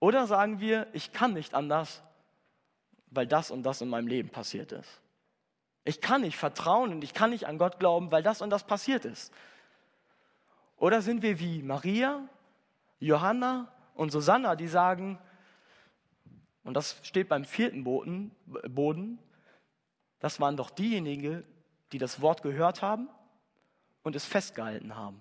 Oder 0.00 0.26
sagen 0.26 0.58
wir, 0.58 0.88
ich 0.92 1.12
kann 1.12 1.34
nicht 1.34 1.54
anders, 1.54 2.02
weil 3.14 3.26
das 3.26 3.50
und 3.50 3.62
das 3.62 3.80
in 3.80 3.88
meinem 3.88 4.06
Leben 4.06 4.28
passiert 4.28 4.72
ist. 4.72 5.00
Ich 5.84 6.00
kann 6.00 6.22
nicht 6.22 6.36
vertrauen 6.36 6.92
und 6.92 7.04
ich 7.04 7.12
kann 7.14 7.30
nicht 7.30 7.46
an 7.46 7.58
Gott 7.58 7.78
glauben, 7.78 8.10
weil 8.10 8.22
das 8.22 8.40
und 8.42 8.50
das 8.50 8.64
passiert 8.64 9.04
ist. 9.04 9.32
Oder 10.76 11.02
sind 11.02 11.22
wir 11.22 11.38
wie 11.38 11.62
Maria, 11.62 12.26
Johanna 12.98 13.72
und 13.94 14.10
Susanna, 14.10 14.56
die 14.56 14.68
sagen, 14.68 15.18
und 16.64 16.74
das 16.74 16.96
steht 17.02 17.28
beim 17.28 17.44
vierten 17.44 17.84
Boden, 17.84 19.18
das 20.20 20.40
waren 20.40 20.56
doch 20.56 20.70
diejenigen, 20.70 21.44
die 21.92 21.98
das 21.98 22.22
Wort 22.22 22.42
gehört 22.42 22.80
haben 22.80 23.08
und 24.02 24.16
es 24.16 24.24
festgehalten 24.24 24.96
haben. 24.96 25.20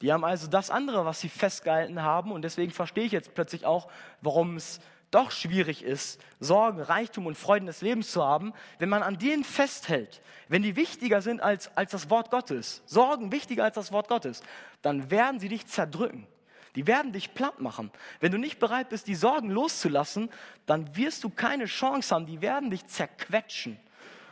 Die 0.00 0.12
haben 0.12 0.24
also 0.24 0.48
das 0.48 0.70
andere, 0.70 1.06
was 1.06 1.20
sie 1.20 1.28
festgehalten 1.28 2.02
haben, 2.02 2.32
und 2.32 2.42
deswegen 2.42 2.72
verstehe 2.72 3.04
ich 3.04 3.12
jetzt 3.12 3.34
plötzlich 3.34 3.64
auch, 3.64 3.88
warum 4.20 4.56
es 4.56 4.80
doch 5.12 5.30
schwierig 5.30 5.84
ist, 5.84 6.20
Sorgen, 6.40 6.80
Reichtum 6.80 7.26
und 7.26 7.36
Freuden 7.36 7.66
des 7.66 7.82
Lebens 7.82 8.10
zu 8.10 8.24
haben, 8.24 8.52
wenn 8.78 8.88
man 8.88 9.02
an 9.02 9.18
denen 9.18 9.44
festhält, 9.44 10.22
wenn 10.48 10.62
die 10.62 10.74
wichtiger 10.74 11.22
sind 11.22 11.40
als, 11.40 11.74
als 11.76 11.92
das 11.92 12.10
Wort 12.10 12.30
Gottes, 12.30 12.82
Sorgen 12.86 13.30
wichtiger 13.30 13.62
als 13.62 13.76
das 13.76 13.92
Wort 13.92 14.08
Gottes, 14.08 14.42
dann 14.80 15.10
werden 15.10 15.38
sie 15.38 15.48
dich 15.48 15.66
zerdrücken. 15.66 16.26
Die 16.74 16.86
werden 16.86 17.12
dich 17.12 17.34
platt 17.34 17.60
machen. 17.60 17.90
Wenn 18.20 18.32
du 18.32 18.38
nicht 18.38 18.58
bereit 18.58 18.88
bist, 18.88 19.06
die 19.06 19.14
Sorgen 19.14 19.50
loszulassen, 19.50 20.30
dann 20.64 20.96
wirst 20.96 21.22
du 21.22 21.28
keine 21.28 21.66
Chance 21.66 22.14
haben. 22.14 22.24
Die 22.24 22.40
werden 22.40 22.70
dich 22.70 22.86
zerquetschen. 22.86 23.78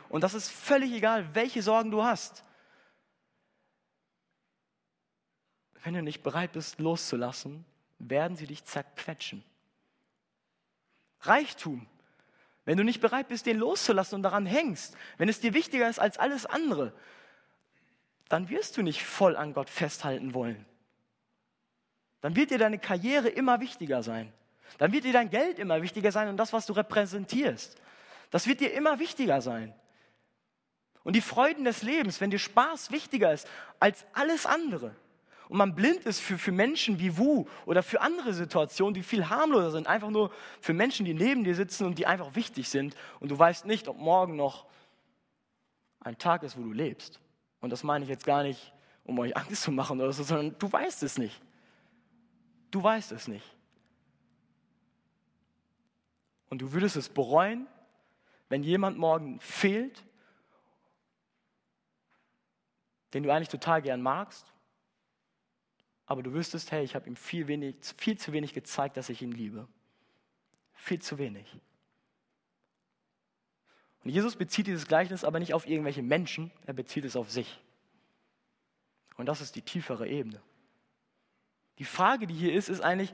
Und 0.09 0.23
das 0.23 0.33
ist 0.33 0.49
völlig 0.49 0.91
egal, 0.91 1.35
welche 1.35 1.61
Sorgen 1.61 1.91
du 1.91 2.03
hast. 2.03 2.43
Wenn 5.83 5.93
du 5.93 6.01
nicht 6.01 6.23
bereit 6.23 6.53
bist, 6.53 6.79
loszulassen, 6.79 7.63
werden 7.99 8.35
sie 8.35 8.47
dich 8.47 8.63
zerquetschen. 8.65 9.43
Reichtum. 11.21 11.87
Wenn 12.65 12.77
du 12.77 12.83
nicht 12.83 13.01
bereit 13.01 13.27
bist, 13.27 13.45
den 13.45 13.57
loszulassen 13.57 14.15
und 14.15 14.23
daran 14.23 14.45
hängst, 14.45 14.95
wenn 15.17 15.29
es 15.29 15.39
dir 15.39 15.53
wichtiger 15.53 15.89
ist 15.89 15.99
als 15.99 16.17
alles 16.17 16.45
andere, 16.45 16.93
dann 18.29 18.49
wirst 18.49 18.77
du 18.77 18.81
nicht 18.81 19.03
voll 19.03 19.35
an 19.35 19.53
Gott 19.53 19.69
festhalten 19.69 20.33
wollen. 20.33 20.65
Dann 22.21 22.35
wird 22.35 22.51
dir 22.51 22.59
deine 22.59 22.77
Karriere 22.77 23.29
immer 23.29 23.59
wichtiger 23.59 24.03
sein. 24.03 24.31
Dann 24.77 24.93
wird 24.93 25.03
dir 25.03 25.13
dein 25.13 25.29
Geld 25.29 25.59
immer 25.59 25.81
wichtiger 25.81 26.11
sein 26.11 26.29
und 26.29 26.37
das, 26.37 26.53
was 26.53 26.65
du 26.65 26.73
repräsentierst. 26.73 27.75
Das 28.29 28.47
wird 28.47 28.61
dir 28.61 28.73
immer 28.73 28.99
wichtiger 28.99 29.41
sein. 29.41 29.73
Und 31.03 31.15
die 31.15 31.21
Freuden 31.21 31.65
des 31.65 31.81
Lebens, 31.81 32.21
wenn 32.21 32.29
dir 32.29 32.39
Spaß 32.39 32.91
wichtiger 32.91 33.33
ist 33.33 33.47
als 33.79 34.05
alles 34.13 34.45
andere, 34.45 34.95
und 35.51 35.57
man 35.57 35.75
blind 35.75 36.05
ist 36.05 36.21
für, 36.21 36.37
für 36.37 36.53
Menschen 36.53 36.97
wie 36.97 37.17
Wu 37.17 37.45
oder 37.65 37.83
für 37.83 37.99
andere 37.99 38.33
Situationen, 38.33 38.93
die 38.93 39.03
viel 39.03 39.27
harmloser 39.27 39.71
sind, 39.71 39.85
einfach 39.85 40.09
nur 40.09 40.31
für 40.61 40.71
Menschen, 40.71 41.05
die 41.05 41.13
neben 41.13 41.43
dir 41.43 41.55
sitzen 41.55 41.85
und 41.85 41.99
die 41.99 42.07
einfach 42.07 42.35
wichtig 42.35 42.69
sind 42.69 42.95
und 43.19 43.31
du 43.31 43.37
weißt 43.37 43.65
nicht, 43.65 43.89
ob 43.89 43.97
morgen 43.97 44.37
noch 44.37 44.65
ein 45.99 46.17
Tag 46.17 46.43
ist, 46.43 46.57
wo 46.57 46.61
du 46.61 46.71
lebst. 46.71 47.19
Und 47.59 47.69
das 47.69 47.83
meine 47.83 48.05
ich 48.05 48.09
jetzt 48.09 48.25
gar 48.25 48.43
nicht, 48.43 48.71
um 49.03 49.19
euch 49.19 49.35
Angst 49.35 49.63
zu 49.63 49.73
machen 49.73 49.99
oder 49.99 50.13
so, 50.13 50.23
sondern 50.23 50.57
du 50.57 50.71
weißt 50.71 51.03
es 51.03 51.17
nicht. 51.17 51.41
Du 52.71 52.81
weißt 52.81 53.11
es 53.11 53.27
nicht. 53.27 53.57
Und 56.47 56.61
du 56.61 56.71
würdest 56.71 56.95
es 56.95 57.09
bereuen, 57.09 57.67
wenn 58.47 58.63
jemand 58.63 58.97
morgen 58.97 59.37
fehlt, 59.41 60.01
den 63.13 63.23
du 63.23 63.31
eigentlich 63.31 63.49
total 63.49 63.81
gern 63.81 64.01
magst, 64.01 64.45
aber 66.11 66.23
du 66.23 66.33
wüsstest, 66.33 66.73
hey, 66.73 66.83
ich 66.83 66.93
habe 66.93 67.07
ihm 67.07 67.15
viel, 67.15 67.47
wenig, 67.47 67.77
viel 67.95 68.17
zu 68.17 68.33
wenig 68.33 68.53
gezeigt, 68.53 68.97
dass 68.97 69.07
ich 69.07 69.21
ihn 69.21 69.31
liebe. 69.31 69.65
Viel 70.73 71.01
zu 71.01 71.17
wenig. 71.17 71.57
Und 74.03 74.09
Jesus 74.09 74.35
bezieht 74.35 74.67
dieses 74.67 74.89
Gleichnis 74.89 75.23
aber 75.23 75.39
nicht 75.39 75.53
auf 75.53 75.65
irgendwelche 75.65 76.01
Menschen, 76.01 76.51
er 76.65 76.73
bezieht 76.73 77.05
es 77.05 77.15
auf 77.15 77.31
sich. 77.31 77.61
Und 79.15 79.27
das 79.27 79.39
ist 79.39 79.55
die 79.55 79.61
tiefere 79.61 80.05
Ebene. 80.05 80.41
Die 81.77 81.85
Frage, 81.85 82.27
die 82.27 82.33
hier 82.33 82.51
ist, 82.51 82.67
ist 82.67 82.81
eigentlich, 82.81 83.13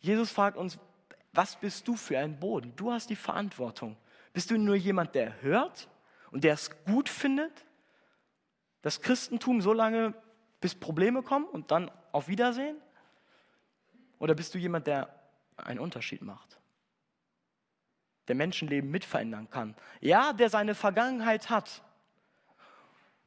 Jesus 0.00 0.30
fragt 0.30 0.56
uns, 0.56 0.78
was 1.32 1.56
bist 1.56 1.86
du 1.86 1.96
für 1.96 2.18
ein 2.18 2.40
Boden? 2.40 2.72
Du 2.76 2.92
hast 2.92 3.10
die 3.10 3.16
Verantwortung. 3.16 3.94
Bist 4.32 4.50
du 4.50 4.56
nur 4.56 4.76
jemand, 4.76 5.14
der 5.14 5.42
hört 5.42 5.86
und 6.30 6.44
der 6.44 6.54
es 6.54 6.70
gut 6.86 7.10
findet? 7.10 7.66
Das 8.80 9.02
Christentum 9.02 9.60
so 9.60 9.74
lange 9.74 10.14
bis 10.60 10.74
Probleme 10.74 11.22
kommen 11.22 11.46
und 11.46 11.70
dann 11.70 11.90
auf 12.12 12.28
Wiedersehen? 12.28 12.76
Oder 14.18 14.34
bist 14.34 14.54
du 14.54 14.58
jemand, 14.58 14.86
der 14.86 15.14
einen 15.56 15.80
Unterschied 15.80 16.22
macht? 16.22 16.58
Der 18.28 18.34
Menschenleben 18.34 18.90
mitverändern 18.90 19.50
kann. 19.50 19.76
Ja, 20.00 20.32
der 20.32 20.50
seine 20.50 20.74
Vergangenheit 20.74 21.50
hat 21.50 21.82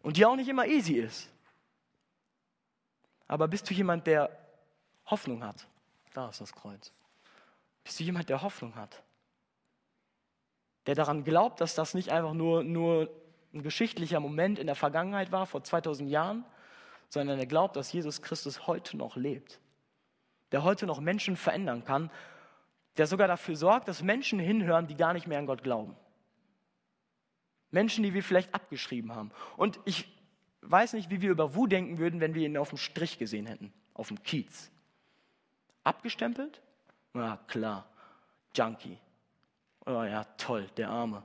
und 0.02 0.18
die 0.18 0.26
auch 0.26 0.36
nicht 0.36 0.50
immer 0.50 0.66
easy 0.66 0.94
ist. 0.94 1.30
Aber 3.28 3.48
bist 3.48 3.70
du 3.70 3.74
jemand, 3.74 4.08
der 4.08 4.36
Hoffnung 5.06 5.44
hat? 5.44 5.68
Da 6.14 6.30
ist 6.30 6.42
das 6.42 6.52
Kreuz. 6.52 6.92
Bist 7.84 8.00
du 8.00 8.04
jemand, 8.04 8.30
der 8.30 8.42
Hoffnung 8.42 8.76
hat? 8.76 9.02
Der 10.88 10.96
daran 10.96 11.24
glaubt, 11.24 11.62
dass 11.62 11.76
das 11.76 11.94
nicht 11.94 12.10
einfach 12.10 12.34
nur, 12.34 12.64
nur 12.64 13.10
ein 13.54 13.62
geschichtlicher 13.62 14.20
Moment 14.20 14.58
in 14.60 14.68
der 14.68 14.76
Vergangenheit 14.76 15.32
war, 15.32 15.46
vor 15.46 15.64
2000 15.64 16.10
Jahren, 16.10 16.46
sondern 17.10 17.40
er 17.40 17.46
glaubt, 17.46 17.76
dass 17.76 17.92
Jesus 17.92 18.22
Christus 18.22 18.68
heute 18.68 18.96
noch 18.96 19.16
lebt, 19.16 19.60
der 20.52 20.64
heute 20.64 20.86
noch 20.86 21.00
Menschen 21.00 21.36
verändern 21.36 21.84
kann, 21.84 22.12
der 22.98 23.08
sogar 23.08 23.28
dafür 23.28 23.56
sorgt, 23.56 23.88
dass 23.88 24.04
Menschen 24.04 24.40
hinhören, 24.40 24.88
die 24.88 24.96
gar 24.96 25.14
nicht 25.14 25.28
mehr 25.28 25.40
an 25.40 25.46
Gott 25.46 25.64
glauben. 25.64 25.96
Menschen, 27.72 28.04
die 28.04 28.14
wir 28.14 28.24
vielleicht 28.24 28.54
abgeschrieben 28.54 29.16
haben. 29.16 29.32
Und 29.58 29.80
ich 29.86 30.08
weiß 30.62 30.94
nicht, 30.94 31.10
wie 31.10 31.22
wir 31.22 31.32
über 31.32 31.56
Wu 31.56 31.68
denken 31.68 31.98
würden, 31.98 32.20
wenn 32.20 32.34
wir 32.34 32.46
ihn 32.46 32.58
auf 32.58 32.70
dem 32.70 32.78
Strich 32.78 33.18
gesehen 33.18 33.46
hätten, 33.46 33.74
auf 33.94 34.08
dem 34.08 34.22
Kiez. 34.24 34.72
Abgestempelt? 35.84 36.62
Na 37.14 37.38
klar, 37.48 37.90
Junkie. 38.56 38.98
Oh 39.86 40.04
ja, 40.04 40.24
toll, 40.38 40.68
der 40.78 40.90
Arme. 40.90 41.24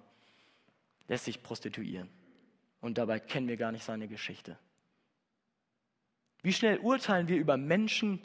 Lässt 1.08 1.26
sich 1.26 1.42
prostituieren. 1.42 2.08
Und 2.80 2.98
dabei 2.98 3.18
kennen 3.18 3.48
wir 3.48 3.56
gar 3.56 3.72
nicht 3.72 3.84
seine 3.84 4.08
Geschichte. 4.08 4.58
Wie 6.44 6.52
schnell 6.52 6.78
urteilen 6.78 7.26
wir 7.26 7.38
über 7.38 7.56
Menschen, 7.56 8.22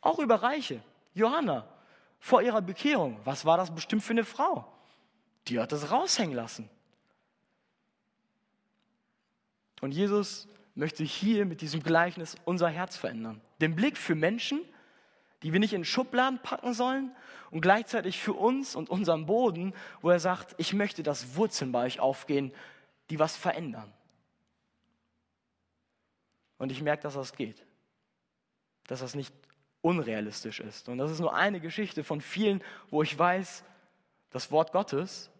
auch 0.00 0.20
über 0.20 0.36
Reiche? 0.36 0.80
Johanna, 1.14 1.68
vor 2.20 2.40
ihrer 2.40 2.62
Bekehrung, 2.62 3.18
was 3.24 3.44
war 3.44 3.56
das 3.56 3.74
bestimmt 3.74 4.04
für 4.04 4.12
eine 4.12 4.24
Frau? 4.24 4.72
Die 5.48 5.58
hat 5.58 5.72
das 5.72 5.90
raushängen 5.90 6.36
lassen. 6.36 6.70
Und 9.80 9.90
Jesus 9.90 10.46
möchte 10.76 11.02
hier 11.02 11.44
mit 11.44 11.60
diesem 11.60 11.82
Gleichnis 11.82 12.36
unser 12.44 12.68
Herz 12.68 12.96
verändern. 12.96 13.40
Den 13.60 13.74
Blick 13.74 13.98
für 13.98 14.14
Menschen, 14.14 14.60
die 15.42 15.52
wir 15.52 15.58
nicht 15.58 15.72
in 15.72 15.84
Schubladen 15.84 16.38
packen 16.38 16.72
sollen 16.72 17.16
und 17.50 17.62
gleichzeitig 17.62 18.20
für 18.20 18.34
uns 18.34 18.76
und 18.76 18.90
unseren 18.90 19.26
Boden, 19.26 19.74
wo 20.02 20.10
er 20.10 20.20
sagt, 20.20 20.54
ich 20.58 20.72
möchte, 20.72 21.02
dass 21.02 21.34
Wurzeln 21.34 21.72
bei 21.72 21.84
euch 21.84 21.98
aufgehen, 21.98 22.52
die 23.10 23.18
was 23.18 23.36
verändern. 23.36 23.92
Und 26.58 26.72
ich 26.72 26.82
merke, 26.82 27.02
dass 27.02 27.14
das 27.14 27.32
geht. 27.32 27.64
Dass 28.86 29.00
das 29.00 29.14
nicht 29.14 29.34
unrealistisch 29.82 30.60
ist. 30.60 30.88
Und 30.88 30.98
das 30.98 31.10
ist 31.10 31.20
nur 31.20 31.34
eine 31.34 31.60
Geschichte 31.60 32.02
von 32.02 32.20
vielen, 32.20 32.62
wo 32.90 33.02
ich 33.02 33.16
weiß, 33.16 33.64
das 34.30 34.50
Wort 34.50 34.72
Gottes 34.72 35.30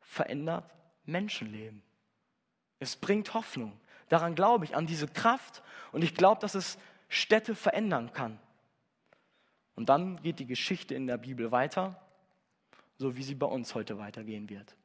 verändert 0.00 0.70
Menschenleben. 1.04 1.82
Es 2.78 2.96
bringt 2.96 3.34
Hoffnung. 3.34 3.78
Daran 4.08 4.34
glaube 4.34 4.64
ich, 4.64 4.76
an 4.76 4.86
diese 4.86 5.08
Kraft. 5.08 5.62
Und 5.90 6.02
ich 6.02 6.14
glaube, 6.14 6.40
dass 6.40 6.54
es 6.54 6.78
Städte 7.08 7.54
verändern 7.54 8.12
kann. 8.12 8.38
Und 9.74 9.88
dann 9.88 10.20
geht 10.22 10.38
die 10.38 10.46
Geschichte 10.46 10.94
in 10.94 11.06
der 11.06 11.16
Bibel 11.16 11.50
weiter, 11.50 12.00
so 12.98 13.16
wie 13.16 13.22
sie 13.22 13.34
bei 13.34 13.46
uns 13.46 13.74
heute 13.74 13.98
weitergehen 13.98 14.48
wird. 14.50 14.76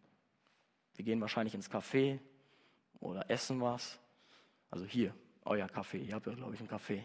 Wir 0.95 1.05
gehen 1.05 1.21
wahrscheinlich 1.21 1.53
ins 1.53 1.69
Café 1.69 2.19
oder 2.99 3.29
essen 3.29 3.61
was 3.61 3.99
also 4.69 4.86
hier, 4.86 5.13
euer 5.45 5.67
Kaffee. 5.67 5.99
Ihr 5.99 6.15
habt 6.15 6.27
ja, 6.27 6.34
glaube 6.34 6.53
ich, 6.53 6.60
einen 6.60 6.69
Kaffee. 6.69 7.03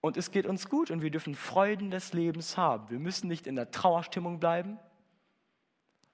Und 0.00 0.16
es 0.16 0.30
geht 0.30 0.46
uns 0.46 0.68
gut 0.68 0.90
und 0.90 1.00
wir 1.02 1.10
dürfen 1.10 1.34
Freuden 1.34 1.90
des 1.90 2.12
Lebens 2.12 2.56
haben. 2.56 2.90
Wir 2.90 2.98
müssen 2.98 3.28
nicht 3.28 3.46
in 3.46 3.54
der 3.54 3.70
Trauerstimmung 3.70 4.40
bleiben, 4.40 4.78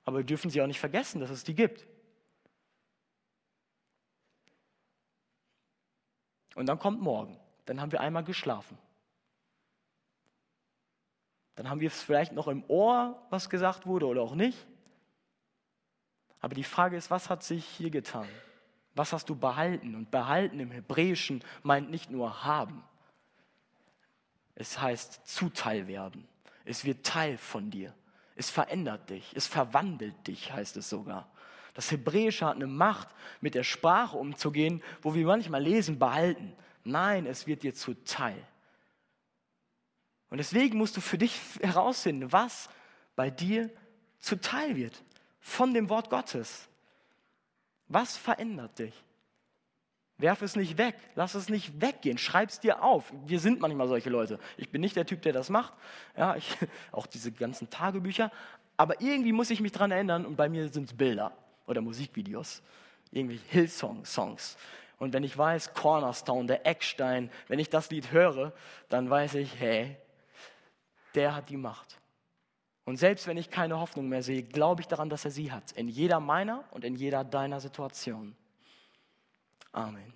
aber 0.04 0.18
wir 0.18 0.24
dürfen 0.24 0.50
sie 0.50 0.60
auch 0.60 0.66
nicht 0.66 0.80
vergessen, 0.80 1.20
dass 1.20 1.30
es 1.30 1.44
die 1.44 1.54
gibt. 1.54 1.86
Und 6.54 6.66
dann 6.66 6.78
kommt 6.78 7.00
morgen. 7.00 7.38
Dann 7.64 7.80
haben 7.80 7.92
wir 7.92 8.00
einmal 8.00 8.24
geschlafen. 8.24 8.76
Dann 11.54 11.70
haben 11.70 11.80
wir 11.80 11.88
es 11.88 12.02
vielleicht 12.02 12.32
noch 12.32 12.48
im 12.48 12.64
Ohr, 12.68 13.26
was 13.30 13.48
gesagt 13.48 13.86
wurde 13.86 14.06
oder 14.06 14.22
auch 14.22 14.34
nicht. 14.34 14.66
Aber 16.40 16.54
die 16.54 16.64
Frage 16.64 16.96
ist, 16.96 17.10
was 17.10 17.30
hat 17.30 17.42
sich 17.42 17.64
hier 17.64 17.90
getan? 17.90 18.28
Was 18.98 19.12
hast 19.12 19.28
du 19.28 19.36
behalten? 19.36 19.94
Und 19.94 20.10
behalten 20.10 20.58
im 20.58 20.72
Hebräischen 20.72 21.44
meint 21.62 21.88
nicht 21.88 22.10
nur 22.10 22.44
haben. 22.44 22.82
Es 24.56 24.80
heißt 24.80 25.24
zuteil 25.24 25.86
werden. 25.86 26.26
Es 26.64 26.84
wird 26.84 27.06
Teil 27.06 27.38
von 27.38 27.70
dir. 27.70 27.94
Es 28.34 28.50
verändert 28.50 29.08
dich. 29.10 29.32
Es 29.36 29.46
verwandelt 29.46 30.26
dich, 30.26 30.52
heißt 30.52 30.76
es 30.78 30.90
sogar. 30.90 31.30
Das 31.74 31.92
Hebräische 31.92 32.44
hat 32.44 32.56
eine 32.56 32.66
Macht, 32.66 33.08
mit 33.40 33.54
der 33.54 33.62
Sprache 33.62 34.16
umzugehen, 34.16 34.82
wo 35.00 35.14
wir 35.14 35.24
manchmal 35.24 35.62
lesen, 35.62 36.00
behalten. 36.00 36.52
Nein, 36.82 37.24
es 37.26 37.46
wird 37.46 37.62
dir 37.62 37.74
zuteil. 37.74 38.42
Und 40.28 40.38
deswegen 40.38 40.76
musst 40.76 40.96
du 40.96 41.00
für 41.00 41.18
dich 41.18 41.38
herausfinden, 41.60 42.32
was 42.32 42.68
bei 43.14 43.30
dir 43.30 43.70
zuteil 44.18 44.74
wird 44.74 45.04
von 45.38 45.72
dem 45.72 45.88
Wort 45.88 46.10
Gottes. 46.10 46.67
Was 47.88 48.16
verändert 48.16 48.78
dich? 48.78 48.94
Werf 50.18 50.42
es 50.42 50.56
nicht 50.56 50.78
weg, 50.78 50.96
lass 51.14 51.34
es 51.34 51.48
nicht 51.48 51.80
weggehen, 51.80 52.18
schreib 52.18 52.48
es 52.48 52.58
dir 52.58 52.82
auf. 52.82 53.12
Wir 53.26 53.38
sind 53.38 53.60
manchmal 53.60 53.86
solche 53.86 54.10
Leute. 54.10 54.40
Ich 54.56 54.68
bin 54.68 54.80
nicht 54.80 54.96
der 54.96 55.06
Typ, 55.06 55.22
der 55.22 55.32
das 55.32 55.48
macht. 55.48 55.74
Ja, 56.16 56.34
ich, 56.34 56.56
auch 56.92 57.06
diese 57.06 57.30
ganzen 57.30 57.70
Tagebücher. 57.70 58.32
Aber 58.76 59.00
irgendwie 59.00 59.32
muss 59.32 59.50
ich 59.50 59.60
mich 59.60 59.72
daran 59.72 59.92
erinnern 59.92 60.26
und 60.26 60.36
bei 60.36 60.48
mir 60.48 60.68
sind 60.68 60.88
es 60.88 60.96
Bilder 60.96 61.32
oder 61.66 61.80
Musikvideos. 61.80 62.62
Irgendwie 63.12 63.40
Hillsong-Songs. 63.48 64.56
Und 64.98 65.12
wenn 65.12 65.22
ich 65.22 65.38
weiß, 65.38 65.72
Cornerstone, 65.74 66.46
der 66.46 66.66
Eckstein, 66.66 67.30
wenn 67.46 67.60
ich 67.60 67.70
das 67.70 67.88
Lied 67.90 68.10
höre, 68.10 68.52
dann 68.88 69.08
weiß 69.08 69.34
ich, 69.34 69.58
hey, 69.58 69.96
der 71.14 71.36
hat 71.36 71.48
die 71.48 71.56
Macht. 71.56 71.98
Und 72.88 72.96
selbst 72.96 73.26
wenn 73.26 73.36
ich 73.36 73.50
keine 73.50 73.78
Hoffnung 73.78 74.08
mehr 74.08 74.22
sehe, 74.22 74.42
glaube 74.42 74.80
ich 74.80 74.88
daran, 74.88 75.10
dass 75.10 75.26
er 75.26 75.30
sie 75.30 75.52
hat. 75.52 75.72
In 75.72 75.88
jeder 75.88 76.20
meiner 76.20 76.64
und 76.70 76.86
in 76.86 76.94
jeder 76.96 77.22
deiner 77.22 77.60
Situation. 77.60 78.34
Amen. 79.72 80.14